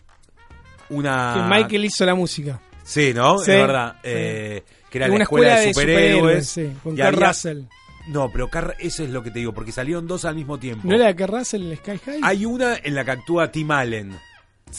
[0.89, 1.33] una...
[1.49, 2.59] Que Michael hizo la música.
[2.83, 3.37] Sí, ¿no?
[3.39, 3.93] Sí, es verdad.
[3.95, 3.99] sí.
[4.05, 6.47] Eh, que era la escuela, escuela de de superhéroes.
[6.47, 7.61] superhéroes, sí, con Kurt había- Russell.
[8.07, 10.87] No, pero Car- eso es lo que te digo, porque salieron dos al mismo tiempo.
[10.87, 12.19] ¿No era de Kurt Russell en el Sky High?
[12.23, 14.17] Hay una en la que actúa Tim Allen.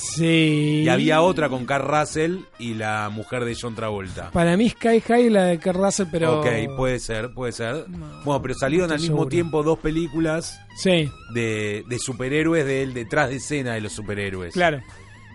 [0.00, 0.82] Sí.
[0.84, 4.30] Y había otra con Carl Russell y la mujer de John Travolta.
[4.30, 6.40] Para mí Sky High es la de Kurt Russell, pero...
[6.40, 6.46] Ok,
[6.76, 7.88] puede ser, puede ser.
[7.88, 9.28] No, bueno, pero salieron no al mismo seguro.
[9.28, 14.54] tiempo dos películas Sí, de, de superhéroes del detrás de escena de los superhéroes.
[14.54, 14.80] claro.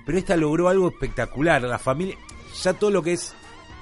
[0.05, 1.61] Pero esta logró algo espectacular.
[1.61, 2.15] La familia,
[2.61, 3.33] ya todo lo que es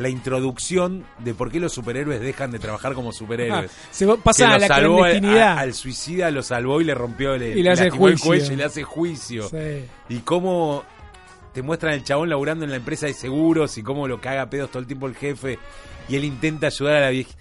[0.02, 3.72] la introducción de por qué los superhéroes dejan de trabajar como Ah, superhéroes.
[3.91, 7.58] se pasa que a lo la salvó al, suicida, lo salvó y le rompió el,
[7.58, 8.28] Y le hace lastimó el juicio.
[8.28, 9.49] cuello y le hace juicio.
[9.49, 9.86] Sí.
[10.10, 10.84] Y cómo
[11.54, 14.49] te muestran el chabón laburando en la empresa de seguros y cómo lo caga a
[14.49, 15.60] pedos todo el tiempo el jefe
[16.10, 17.32] y él intenta ayudar a la vieja.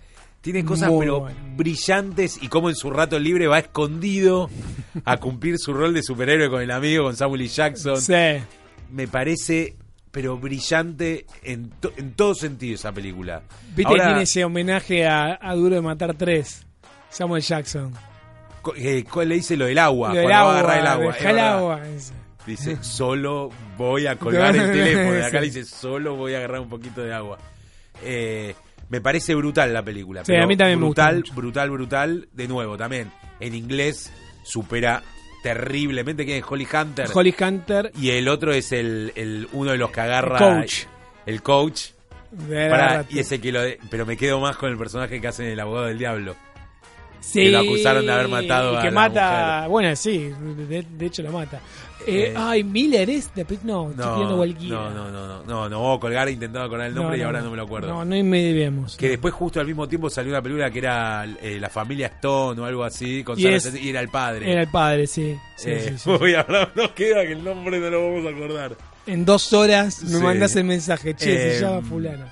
[0.40, 1.36] Tiene cosas Muy pero bueno.
[1.54, 4.48] brillantes y cómo en su rato libre va escondido
[5.04, 7.46] a cumplir su rol de superhéroe con el amigo, con Samuel.
[7.48, 8.00] Jackson.
[8.00, 8.14] Sí.
[8.90, 9.76] Me parece
[10.10, 13.42] pero brillante en, to- en todo sentido esa película.
[13.74, 16.66] Viste Ahora, que tiene ese homenaje a, a Duro de Matar 3.
[17.10, 17.92] Samuel Jackson.
[18.76, 21.16] eh, le dice lo del agua, Lo del cuando va a agua, agarrar el agua.
[21.16, 21.58] el verdad.
[21.58, 21.80] agua.
[22.46, 25.24] Dice, solo voy a colgar el teléfono.
[25.26, 27.38] Acá le dice, solo voy a agarrar un poquito de agua.
[28.02, 28.54] Eh,
[28.88, 30.20] me parece brutal la película.
[30.24, 32.28] Sí, pero a mí también me gusta brutal, brutal, brutal.
[32.32, 33.10] De nuevo, también.
[33.40, 35.02] En inglés supera
[35.42, 36.24] terriblemente.
[36.24, 37.08] ¿Quién es Holly Hunter?
[37.12, 37.92] Holly Hunter.
[38.00, 40.38] Y el otro es el, el uno de los que agarra.
[40.38, 40.74] El coach.
[41.26, 41.82] El coach.
[42.32, 43.10] Garrett.
[43.12, 43.60] y ese que lo.
[43.62, 46.36] de- pero me quedo más con el personaje que hacen el abogado del diablo.
[47.20, 49.68] Sí, que lo acusaron de haber matado y a que la mata, mujer.
[49.70, 50.32] bueno, sí,
[50.68, 51.60] de, de hecho lo mata.
[52.06, 54.76] Eh, Eh, ay, Miller es de no, estoy tirando No, cualquiera.
[54.76, 57.50] no, no, no, no, no, no, no, colgar intentando acordar el nombre y ahora no
[57.50, 57.88] me lo acuerdo.
[57.88, 58.96] No, no inmediemos.
[58.96, 62.60] Que después justo al mismo tiempo salió una película que era eh, La familia Stone
[62.60, 64.50] o algo así, con Y Sarah es- y era el padre.
[64.50, 65.36] Era el padre, sí.
[65.56, 66.10] sí, Eh, sí, sí.
[66.10, 68.76] Uy, ahora nos queda que el nombre no lo vamos a acordar.
[69.06, 70.22] En dos horas me Sí.
[70.22, 72.26] mandás el mensaje, che, se llama fulano.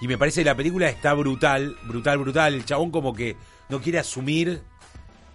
[0.00, 2.54] Y me parece que la película está brutal, brutal, brutal.
[2.54, 3.34] El chabón como que
[3.70, 4.60] no quiere asumir,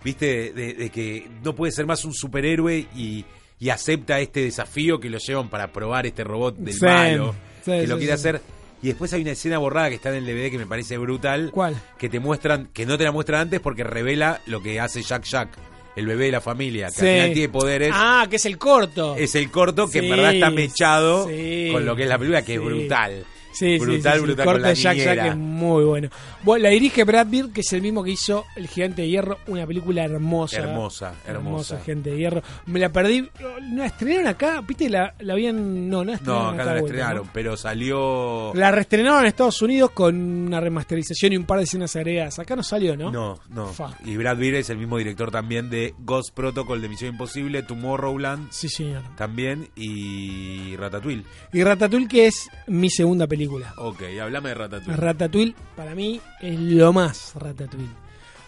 [0.03, 3.25] viste, de, de que no puede ser más un superhéroe y,
[3.61, 7.33] y acepta este desafío que lo llevan para probar este robot del Sí, malo,
[7.63, 8.19] sí, que sí, lo quiere sí.
[8.27, 8.41] hacer.
[8.81, 11.51] Y después hay una escena borrada que está en el DVD que me parece brutal.
[11.53, 11.75] ¿Cuál?
[11.99, 15.23] Que te muestran, que no te la muestran antes porque revela lo que hace Jack
[15.25, 15.49] Jack,
[15.95, 17.05] el bebé de la familia, que Sí.
[17.07, 17.91] al final tiene poderes.
[17.93, 19.15] Ah, que es el corto.
[19.15, 22.41] Es el corto que en verdad está mechado sí, con lo que es la película,
[22.43, 23.23] que es brutal.
[23.51, 26.09] Sí, sí, brutal, sí, sí, brutal El la de Jack Jack es muy bueno.
[26.43, 26.63] bueno.
[26.63, 29.65] La dirige Brad Pitt, que es el mismo que hizo El Gigante de Hierro, una
[29.67, 30.57] película hermosa.
[30.57, 31.79] Hermosa, hermosa.
[31.83, 32.41] Gigante de Hierro.
[32.65, 33.27] Me la perdí.
[33.61, 34.61] ¿No la estrenaron acá?
[34.61, 34.89] ¿Viste?
[34.89, 35.89] La, la habían.
[35.89, 37.31] No, no la No, estrenaron acá acá no la vuelta, estrenaron, ¿no?
[37.33, 38.51] pero salió.
[38.55, 40.15] La reestrenaron en Estados Unidos con
[40.47, 42.39] una remasterización y un par de escenas agregadas.
[42.39, 43.11] Acá no salió, ¿no?
[43.11, 43.71] No, no.
[44.05, 48.49] Y Brad Pitt es el mismo director también de Ghost Protocol de Misión Imposible, Tomorrowland
[48.51, 49.01] Sí, señor.
[49.17, 51.23] también y Ratatouille.
[51.53, 53.40] Y Ratatouille, que es mi segunda película.
[53.77, 54.97] Ok, hablame de Ratatouille.
[54.97, 57.89] Ratatouille, para mí, es lo más Ratatouille.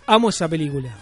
[0.08, 0.94] Amo esa película.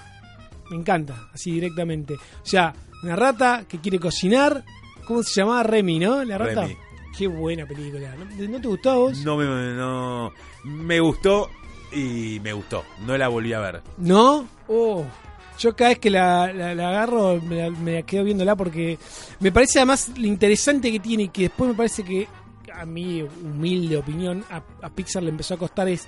[0.69, 2.13] Me encanta, así directamente.
[2.15, 2.73] O sea,
[3.03, 4.63] una rata que quiere cocinar.
[5.05, 5.63] ¿Cómo se llamaba?
[5.63, 6.23] Remy, ¿no?
[6.23, 6.61] La rata.
[6.61, 6.77] Remy.
[7.17, 8.15] Qué buena película.
[8.15, 9.17] ¿No, no te gustó a vos?
[9.25, 10.31] no, me, no
[10.63, 11.49] me gustó
[11.91, 12.85] y me gustó.
[13.05, 13.81] No la volví a ver.
[13.97, 14.47] ¿No?
[14.67, 15.03] Oh.
[15.59, 18.97] Yo cada vez que la, la- la agarro me la, me la quedo viéndola porque
[19.41, 22.27] me parece además lo interesante que tiene y que después me parece que
[22.73, 26.07] a mi humilde opinión a, Pixar le empezó a costar es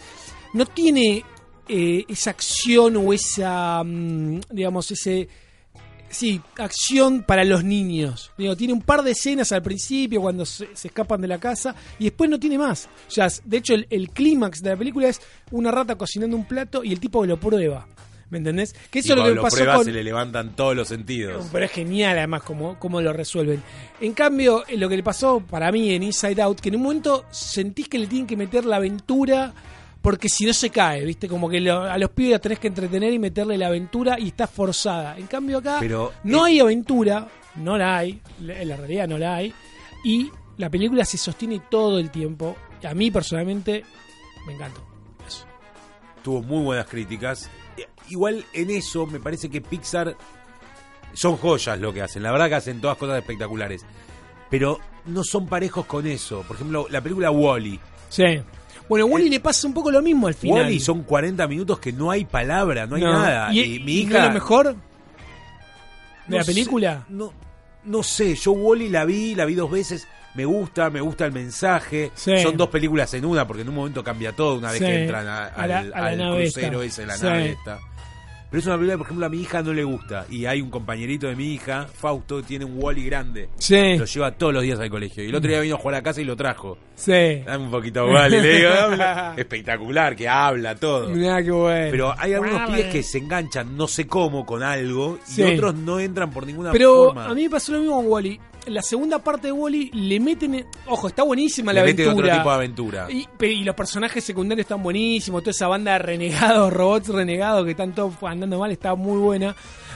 [0.54, 1.24] no tiene
[1.68, 5.28] eh, esa acción o esa mm, digamos ese
[6.10, 8.32] sí acción para los niños.
[8.38, 11.76] Digo tiene un par de escenas al principio cuando se, se escapan de la casa
[12.00, 12.88] y después no tiene más.
[13.08, 16.46] O sea de hecho el, el clímax de la película es una rata cocinando un
[16.46, 17.88] plato y el tipo lo prueba
[18.34, 18.74] ¿me entendés?
[18.92, 21.48] que eso y es lo que pasó pruebas con se le levantan todos los sentidos.
[21.54, 23.64] pero es genial además cómo, cómo lo resuelven.
[24.02, 26.82] En cambio, eh, lo que le pasó para mí en Inside Out, que en un
[26.84, 29.54] momento sentís que le tienen que meter la aventura
[30.02, 31.30] porque si no se cae, ¿viste?
[31.30, 34.28] Como que lo- a los pibes los tenés que entretener y meterle la aventura y
[34.28, 35.18] está forzada.
[35.18, 39.18] En cambio acá Pero, no eh, hay aventura, no la hay, en la realidad no
[39.18, 39.54] la hay,
[40.04, 42.58] y la película se sostiene todo el tiempo.
[42.82, 43.84] Y a mí personalmente
[44.46, 44.86] me encantó.
[45.26, 45.46] Eso.
[46.22, 47.50] tuvo muy buenas críticas.
[47.78, 50.16] Eh, Igual en eso me parece que Pixar
[51.14, 52.22] son joyas lo que hacen.
[52.24, 53.86] La verdad que hacen todas cosas espectaculares.
[54.50, 56.42] Pero no son parejos con eso.
[56.48, 57.80] Por ejemplo, la película Wally.
[58.10, 58.42] Sí.
[58.90, 60.64] Bueno, Wally le pasa un poco lo mismo al final.
[60.64, 63.14] Wally son 40 minutos que no hay palabra, no hay No.
[63.14, 63.54] nada.
[63.54, 64.12] ¿Y, Y, mi hija.
[64.12, 64.76] no es lo mejor de
[66.28, 67.06] no la sé, película?
[67.10, 67.34] no,
[67.86, 71.32] no sé, yo Wally la vi, la vi dos veces, me gusta, me gusta el
[71.32, 72.12] mensaje.
[72.16, 72.38] Sí.
[72.40, 74.86] Son dos películas en una, porque en un momento cambia todo una vez Sí.
[74.86, 77.02] que entran a- A la- al, a la al nave crucero esta.
[77.02, 77.24] ese, la Sí.
[77.26, 77.80] nave esta.
[78.50, 80.26] Pero es una película que, por ejemplo, a mi hija no le gusta.
[80.30, 83.50] Y hay un compañerito de mi hija, Fausto, que tiene un Wally grande.
[83.58, 85.24] Sí, Lo lleva todos los días al colegio.
[85.24, 86.78] Y el otro día vino a jugar a casa y lo trajo.
[86.94, 87.42] sí.
[87.48, 88.40] Dame un poquito Wally.
[88.42, 89.34] Le digo, "Habla".
[89.38, 91.10] espectacular, que habla todo.
[91.10, 91.88] Mirá qué bueno.
[91.90, 95.42] Pero hay algunos pibes que se enganchan no sé cómo con algo Sí.
[95.42, 97.26] y otros no entran por ninguna Pero forma.
[97.26, 98.40] a mí me pasó lo mismo con Wally.
[98.68, 100.66] La segunda parte de Wally le meten.
[100.88, 102.28] Ojo, está buenísima Le la meten aventura.
[102.28, 103.08] otro tipo de aventura.
[103.12, 105.42] Y, los personajes secundarios están buenísimos.
[105.42, 109.56] Toda esa banda de renegados, robots renegados que están todos andando mal, está muy buena.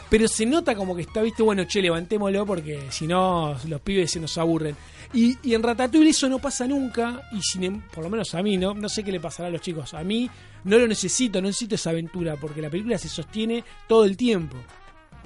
[0.09, 4.11] Pero se nota como que está, viste, bueno, che, levantémoslo porque si no los pibes
[4.11, 4.75] se nos aburren.
[5.13, 7.29] Y, y en Ratatouille eso no pasa nunca.
[7.31, 8.73] Y sin, em- por lo menos a mí, ¿no?
[8.73, 9.93] no sé qué le pasará a los chicos.
[9.93, 10.29] A mí
[10.65, 14.57] no lo necesito, no necesito esa aventura porque la película se sostiene todo el tiempo.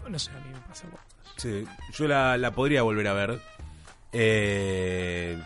[0.09, 0.85] No sé, a mí me pasa.
[1.41, 1.65] Sí,
[1.97, 3.39] yo la, la podría volver a ver.
[4.13, 5.37] Eh,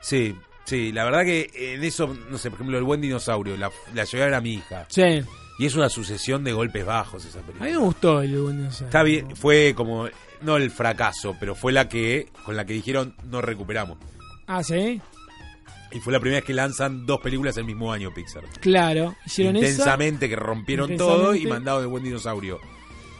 [0.00, 0.34] sí,
[0.64, 4.04] sí, la verdad que en eso, no sé, por ejemplo, el buen dinosaurio, la, la
[4.04, 4.86] llevé a ver a mi hija.
[4.88, 5.22] Sí.
[5.58, 7.70] Y es una sucesión de golpes bajos esa A mí película.
[7.70, 8.80] me gustó el Buenos Aires.
[8.82, 10.08] Está bien, fue como,
[10.42, 13.98] no el fracaso, pero fue la que, con la que dijeron, no recuperamos.
[14.46, 15.00] Ah, sí.
[15.92, 18.42] Y fue la primera vez que lanzan dos películas el mismo año Pixar.
[18.60, 19.14] Claro.
[19.26, 19.68] Hicieron esa.
[19.68, 21.22] Intensamente, que rompieron Intensamente.
[21.24, 22.58] todo y mandaron el buen dinosaurio.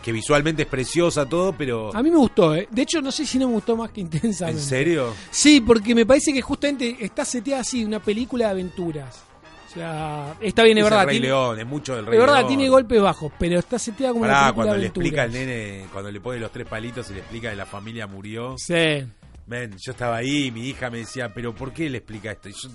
[0.04, 1.90] Que visualmente es preciosa todo, pero...
[1.96, 2.68] A mí me gustó, ¿eh?
[2.70, 4.60] De hecho, no sé si no me gustó más que intensamente.
[4.60, 5.14] ¿En serio?
[5.30, 9.22] Sí, porque me parece que justamente está seteada así, una película de aventuras.
[9.70, 11.00] O sea, está bien, es Es verdad.
[11.04, 12.48] el Rey tiene, León, es mucho del Rey es verdad, León.
[12.48, 15.06] tiene golpes bajos, pero está seteada como una Pará, película cuando de le aventuras.
[15.08, 18.06] explica al nene, cuando le pone los tres palitos y le explica que la familia
[18.06, 18.56] murió.
[18.58, 19.04] Sí.
[19.46, 22.50] Men, yo estaba ahí mi hija me decía, pero ¿por qué le explica esto?
[22.50, 22.68] Y yo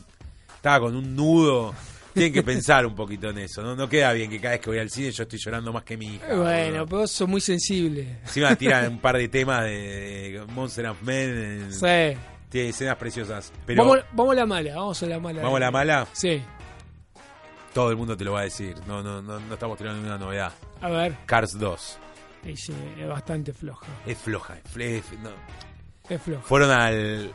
[0.55, 1.73] estaba con un nudo.
[2.19, 3.75] Tienen que pensar un poquito en eso, ¿no?
[3.75, 5.97] No queda bien que cada vez que voy al cine yo estoy llorando más que
[5.97, 6.35] mi hija.
[6.35, 8.19] Bueno, pero sos muy sensible.
[8.23, 11.29] Encima tiran un par de temas de, Monster of Men.
[11.29, 12.17] en- Sí.
[12.49, 13.51] Tiene escenas preciosas.
[13.65, 15.41] Pero Vamos, vamos a la mala, vamos a la mala.
[15.43, 16.07] ¿Vamos a la mala?
[16.13, 16.41] Sí.
[17.73, 18.75] todo el mundo te lo va a decir.
[18.87, 20.51] No, no, no, no estamos tirando ninguna novedad.
[20.81, 21.15] A ver.
[21.27, 21.99] Cars 2.
[22.43, 23.85] Sí, sí, es bastante floja.
[24.05, 24.57] Es floja.
[24.57, 25.29] es- no.
[26.09, 26.41] Es floja.
[26.41, 27.31] Fueron al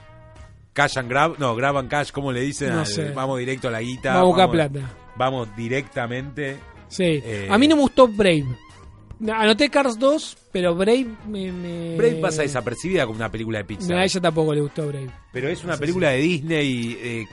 [0.74, 1.38] Cash and Grab.
[1.38, 2.70] No, Grab and Cash, ¿cómo le dicen?
[2.74, 3.10] No Al- sé.
[3.12, 4.12] Vamos directo a la guita.
[4.14, 4.80] Va a buscar plata.
[5.16, 6.58] Vamos directamente.
[6.88, 7.04] Sí.
[7.24, 8.44] Eh, A mí no me gustó Brave.
[9.32, 11.50] Anoté Cars 2, pero Brave me.
[11.52, 11.96] me...
[11.96, 13.90] Brave pasa desapercibida como una película de Pixar.
[13.92, 15.08] No, a ella tampoco le gustó Brave.
[15.32, 16.98] Pero es una película de Disney.
[17.00, 17.26] eh,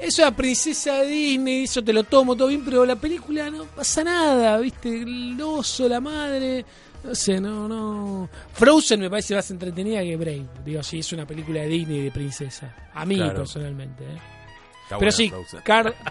[0.00, 3.64] es la princesa de Disney, eso te lo tomo todo bien, pero la película no
[3.66, 5.02] pasa nada, ¿viste?
[5.02, 6.64] El oso, la madre.
[7.04, 8.28] No sé, no, no.
[8.52, 10.46] Frozen me parece más entretenida que Brave.
[10.64, 12.74] Digo, sí, es una película de Disney de princesa.
[12.94, 13.36] A mí, Claro.
[13.36, 14.18] personalmente, ¿eh?
[14.84, 15.60] está Pero sí, Frozen.
[15.62, 15.94] Car...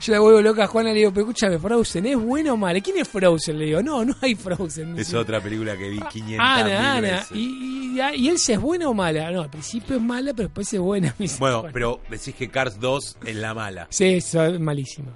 [0.00, 2.56] Yo la vuelvo loca a Juana y le digo, pero escúchame, Frozen, ¿es bueno o
[2.56, 2.80] malo?
[2.82, 3.58] ¿Quién es Frozen?
[3.58, 4.98] Le digo, no, no hay Frozen.
[4.98, 7.00] Es otra película que vi 500 Ana, mil Ana.
[7.00, 7.30] veces.
[7.32, 9.30] Y, y, y él se es buena o mala?
[9.30, 11.14] No, al principio es mala, pero después es buena.
[11.18, 13.86] Dice, Bueno, pero decís que Cars 2 es la mala.
[13.90, 15.12] Sí, es malísimo.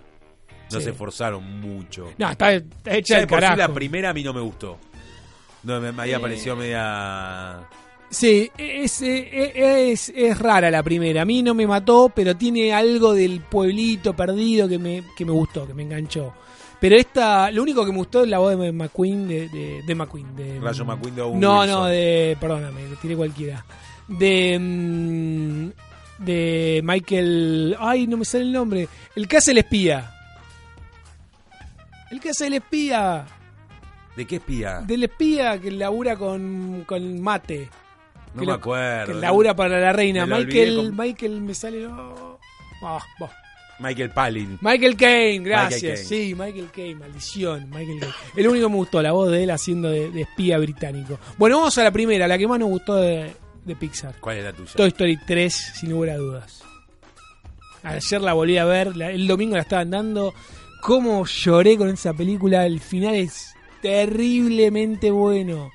[0.70, 0.84] No Sí.
[0.84, 2.12] se esforzaron mucho.
[2.18, 3.56] No, está, hecha de por sí carajo.
[3.56, 4.78] la primera a mí no me gustó.
[5.62, 6.20] No, me, me había Eh.
[6.20, 7.60] parecido media...
[8.08, 11.22] Sí, es, es, es, es rara la primera.
[11.22, 15.32] A mí no me mató, pero tiene algo del pueblito perdido que me, que me
[15.32, 16.32] gustó, que me enganchó.
[16.80, 19.94] Pero esta, lo único que me gustó es la voz de McQueen, de, de, de
[19.96, 20.36] McQueen.
[20.36, 21.78] De, Rayo McQueen de Owen No, Wilson.
[21.80, 23.64] no, de, perdóname, tiré cualquiera.
[24.06, 25.68] De, mm,
[26.24, 28.88] de Michael, ay, no me sale el nombre.
[29.16, 30.12] El que hace el espía.
[32.10, 33.26] El que hace el espía.
[34.16, 34.80] ¿De qué espía?
[34.80, 37.68] Del espía que labura con, con mate.
[38.34, 39.06] no que me acuerdo.
[39.12, 40.24] Que labura para la reina.
[40.26, 41.86] Me Michael, con- Michael me sale.
[41.90, 43.30] Ah, bah.
[43.78, 44.58] Michael Palin.
[44.62, 45.82] Michael Caine, gracias.
[45.82, 45.98] Michael.
[45.98, 47.68] Sí, Michael Caine, maldición.
[47.68, 48.14] Michael Caine.
[48.34, 51.18] El único que me gustó, la voz de él haciendo de, de espía británico.
[51.36, 53.34] Bueno, vamos a la primera, la que más nos gustó de,
[53.66, 54.14] de Pixar.
[54.18, 54.72] ¿Cuál es la tuya?
[54.76, 56.62] Toy Story 3, sin lugar a dudas.
[57.82, 60.32] Ayer la volví a ver, la- el domingo la estaban dando.
[60.80, 65.70] Cómo lloré con esa película, el final es terriblemente bueno.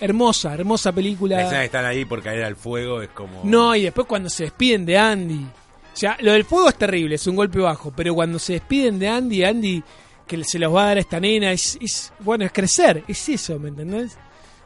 [0.00, 1.36] Hermosa, hermosa película.
[1.36, 3.42] La escena que están ahí por caer al fuego es como...
[3.44, 5.44] No, y después cuando se despiden de Andy.
[5.44, 8.98] O sea, lo del fuego es terrible, es un golpe bajo, pero cuando se despiden
[8.98, 9.82] de Andy, Andy
[10.26, 13.28] que se los va a dar a esta nena, es, es bueno, es crecer, es
[13.28, 14.18] eso, ¿me entendés?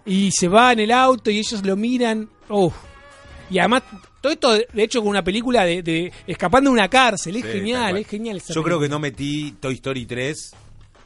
[0.07, 2.75] Y se va en el auto y ellos lo miran, ¡uf!
[3.51, 3.83] Y además,
[4.37, 7.53] todo esto, de hecho, con una película de, de escapando de una cárcel, es Sí,
[7.53, 8.43] genial, es genial.
[8.49, 10.55] Yo creo que no metí Toy Story 3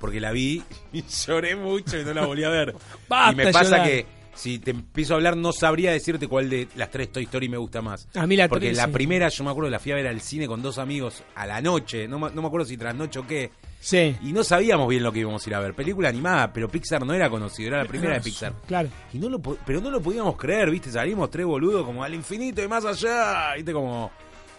[0.00, 0.62] porque la vi
[0.92, 2.74] y lloré mucho y no la volví a ver.
[3.08, 3.86] Basta y me pasa llorar.
[3.86, 7.48] que si te empiezo a hablar no sabría decirte cuál de las tres Toy Story
[7.48, 8.08] me gusta más.
[8.14, 8.90] A mí la Porque tres, la sí.
[8.92, 11.60] primera yo me acuerdo la fui a ver al cine con dos amigos a la
[11.60, 13.50] noche, no, me- no me acuerdo si tras noche o qué.
[13.80, 14.14] Sí.
[14.22, 15.74] Y no sabíamos bien lo que íbamos a ir a ver.
[15.74, 18.52] Película animada, pero Pixar no era conocido, era la primera de Pixar.
[18.66, 18.88] Claro.
[19.12, 20.90] Y no lo, pero no lo podíamos creer, ¿viste?
[20.92, 23.72] Salimos tres boludos como al infinito y más allá, ¿viste?
[23.72, 24.12] Como,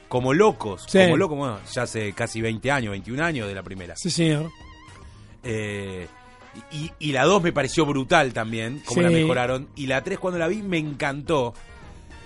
[0.10, 0.84] como locos.
[0.90, 1.00] Sí.
[1.00, 3.96] Como locos, bueno, ya hace casi 20 años, 21 años de la primera.
[3.96, 4.52] Sí, señor.
[5.42, 6.08] Eh,
[6.72, 9.68] y, y la 2 me pareció brutal también, como la mejoraron.
[9.76, 11.54] Y la 3 cuando la vi me encantó,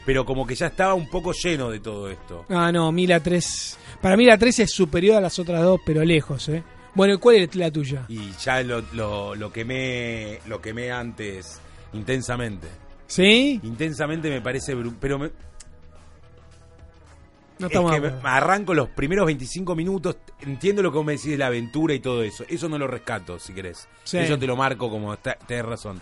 [0.06, 2.46] pero como que ya estaba un poco lleno de todo esto.
[2.50, 3.78] Ah, no, a mí la 3.
[4.02, 6.64] Para mí la 3 es superior a las otras dos, pero lejos, ¿eh?
[6.94, 8.06] Bueno, ¿y ¿cuál es la tuya?
[8.10, 11.60] Y ya lo, lo, lo quemé, lo quemé antes
[11.94, 12.68] intensamente.
[13.06, 13.60] ¿Sí?
[13.64, 15.32] Intensamente me parece pero me,
[17.60, 21.38] No es que arranco los primeros 25 minutos, entiendo lo que vos me decís de
[21.38, 22.46] la aventura y todo eso.
[22.48, 23.88] Eso no lo rescato, si querés.
[24.04, 24.18] Sí.
[24.20, 26.02] Eso te lo marco como está- tenés razón.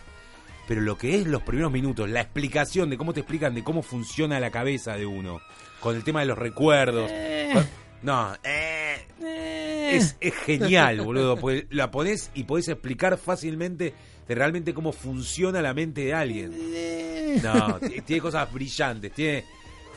[0.67, 3.83] Pero lo que es los primeros minutos, la explicación de cómo te explican de cómo
[3.83, 5.39] funciona la cabeza de uno,
[5.79, 7.11] con el tema de los recuerdos.
[7.53, 9.91] Con- No, eh, Eh.
[9.95, 11.37] es, es genial, boludo.
[11.37, 13.93] Porque la ponés y podés explicar fácilmente
[14.27, 16.51] de realmente cómo funciona la mente de alguien.
[16.55, 17.39] Eh.
[17.43, 19.45] No, tiene cosas brillantes, tiene,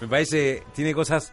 [0.00, 1.32] me parece, tiene cosas,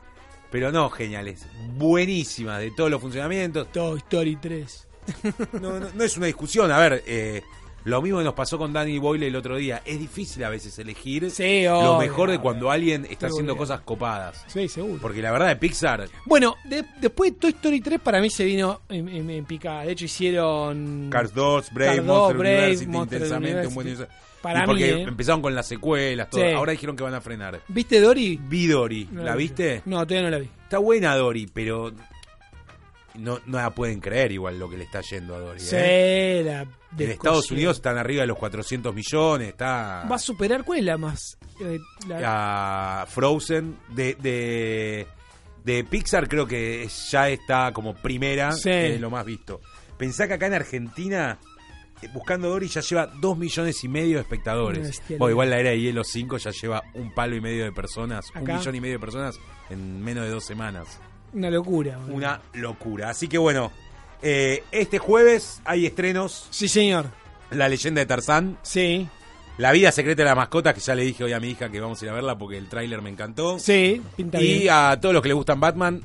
[0.55, 1.45] pero no geniales,
[1.75, 3.69] buenísimas de todos los funcionamientos.
[3.73, 4.87] Toy Story 3.
[5.61, 7.41] No, no, no es una discusión, a ver, eh,
[7.83, 9.81] lo mismo que nos pasó con Danny Boyle el otro día.
[9.85, 14.45] Es difícil a veces elegir Sí, lo mejor de cuando alguien está haciendo cosas copadas.
[14.47, 14.99] Sí, seguro.
[15.01, 18.45] Porque la verdad de Pixar, Bueno, de- después de Toy Story 3 para mí se
[18.45, 19.83] vino en, en- en picada.
[19.83, 21.09] De hecho hicieron...
[21.11, 24.07] Cars 2, Brave, Cars 2, Monster Brave, University, Monster intensamente, un buen.
[24.45, 25.05] Para y porque mí, ¿eh?
[25.07, 26.41] empezaron con las secuelas, todo.
[26.41, 26.51] Sí.
[26.51, 27.61] ahora dijeron que van a frenar.
[27.67, 28.39] ¿Viste Dory?
[28.41, 29.43] Vi Dory, No ¿la vi.
[29.45, 29.81] viste?
[29.85, 30.49] No, todavía no la vi.
[30.63, 31.91] Está buena Dory, pero
[33.15, 35.59] no, no la pueden creer igual lo que le está yendo a Dory.
[35.59, 36.41] Sí, ¿eh?
[36.45, 36.65] la
[36.97, 37.11] En.
[37.11, 40.97] Estados Unidos están arriba de los 400 millones, está ¿Va a superar cuál es la
[40.97, 41.37] más?
[41.61, 45.07] eh, la- a Frozen de, de,
[45.63, 48.69] de Pixar creo que ya está como primera Sí.
[48.69, 49.61] en lo más visto.
[49.97, 51.37] Pensá que acá en Argentina
[52.13, 55.01] Buscando Dory ya lleva 2 millones y medio de espectadores.
[55.09, 58.25] Bueno, igual la era de Hielo 5 ya lleva un palo y medio de personas,
[58.35, 59.39] un millón y medio de personas
[59.69, 60.99] en menos de dos semanas.
[61.33, 61.97] Una locura.
[61.97, 62.15] boludo.
[62.15, 63.09] Una locura.
[63.09, 63.71] Así que bueno,
[64.21, 66.47] eh, este jueves hay estrenos.
[66.51, 67.07] Sí, señor.
[67.51, 68.57] La leyenda de Tarzán.
[68.61, 69.07] Sí,
[69.57, 71.79] La vida secreta de la mascota, que ya le dije hoy a mi hija que
[71.79, 73.57] vamos a ir a verla porque el tráiler me encantó.
[73.57, 74.69] sí, pinta y bien.
[74.73, 76.01] a todos los que le gustan Batman,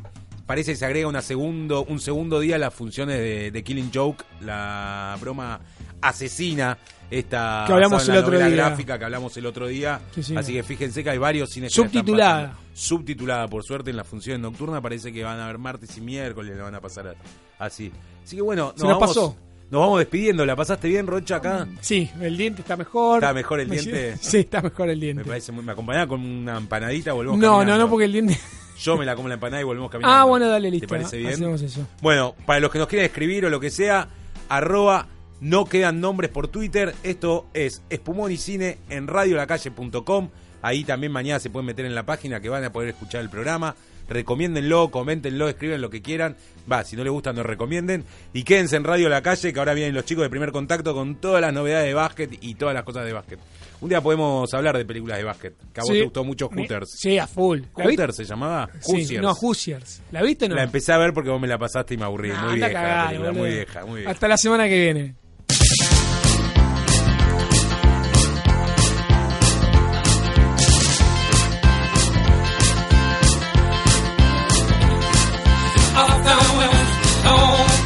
[0.47, 3.91] parece que se agrega una segundo, un segundo día a las funciones de, de Killing
[3.93, 5.61] Joke, la broma
[6.01, 6.79] asesina.
[7.11, 8.67] Esta Que hablamos basada en el la otro novela día.
[8.69, 10.01] gráfica que hablamos el otro día.
[10.15, 10.37] Sí, sí.
[10.37, 12.55] Así que fíjense que hay varios cines que la están Subtitulada.
[12.73, 14.81] Subtitulada, por suerte, en la función nocturna.
[14.81, 17.17] Parece que van a haber martes y miércoles, le van a pasar
[17.59, 17.91] así.
[18.25, 19.37] Así que bueno, Se nos vamos, pasó.
[19.73, 20.47] Nos vamos despidiendo.
[20.47, 21.67] ¿La pasaste bien, Rocha, acá?
[21.81, 23.17] Sí, el diente está mejor.
[23.23, 24.17] ¿Está mejor el Me- diente?
[24.21, 25.23] Sí, está mejor el diente.
[25.25, 27.85] Me parece muy- me acompañaba con una empanadita, volvemos No, no, caminando.
[27.87, 28.39] no, porque el diente.
[28.81, 30.17] Yo me la como la empanada y volvemos caminando.
[30.17, 30.87] Ah, bueno, dale, listo.
[30.87, 31.33] ¿Te parece bien?
[31.33, 31.87] Hacemos eso.
[32.01, 34.09] Bueno, para los que nos quieran escribir o lo que sea,
[34.49, 35.07] arroba
[35.41, 36.95] no quedan nombres por Twitter.
[37.03, 40.29] Esto es Espumón y Cine en radiolacalle.com.
[40.63, 43.31] Ahí también mañana se pueden meter en la página que van a poder escuchar el
[43.31, 43.75] programa.
[44.09, 46.37] Recomiéndenlo, coméntenlo, escriben lo que quieran.
[46.71, 48.05] Va, si no les gusta, no recomienden.
[48.33, 51.15] Y quédense en Radio La Calle, que ahora vienen los chicos de primer contacto con
[51.21, 53.39] todas las novedades de básquet y todas las cosas de básquet.
[53.81, 55.55] Un día podemos hablar de películas de básquet.
[55.73, 55.99] Que a vos Sí.
[55.99, 56.91] te gustó mucho Hooters.
[56.99, 57.61] Sí, a full.
[57.73, 58.69] ¿Hooters se llamaba?
[58.81, 60.03] Sí, no, Hoosiers.
[60.11, 60.57] ¿La viste o no?
[60.57, 62.31] La empecé a ver porque vos me la pasaste y me aburrí.
[62.35, 64.11] Ah, muy vieja la película, muy vieja, muy vieja.
[64.11, 65.15] Hasta la semana que viene.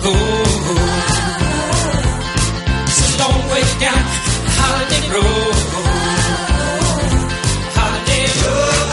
[0.04, 0.12] Go.
[2.86, 4.02] It's a long way down
[4.58, 5.56] Holiday Road.
[7.76, 8.88] Holiday Road.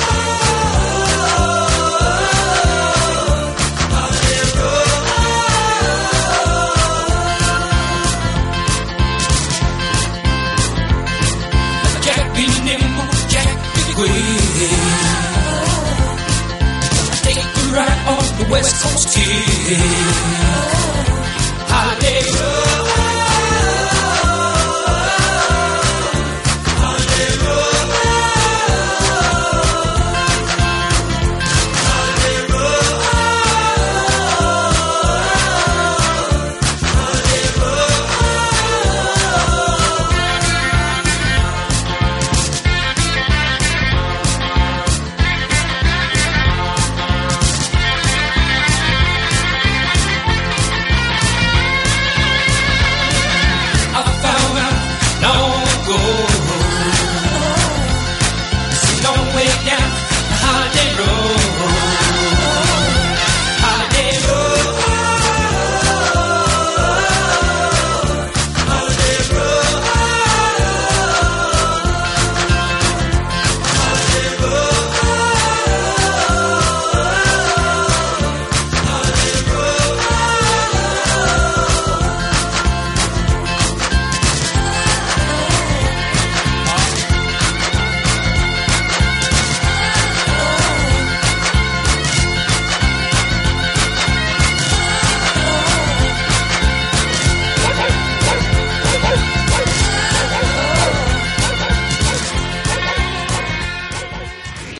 [3.91, 4.99] Holiday Road.
[12.36, 13.12] Be nimble,
[13.76, 14.28] be quick.
[17.26, 17.43] Take
[18.07, 20.41] on the West Coast Kid.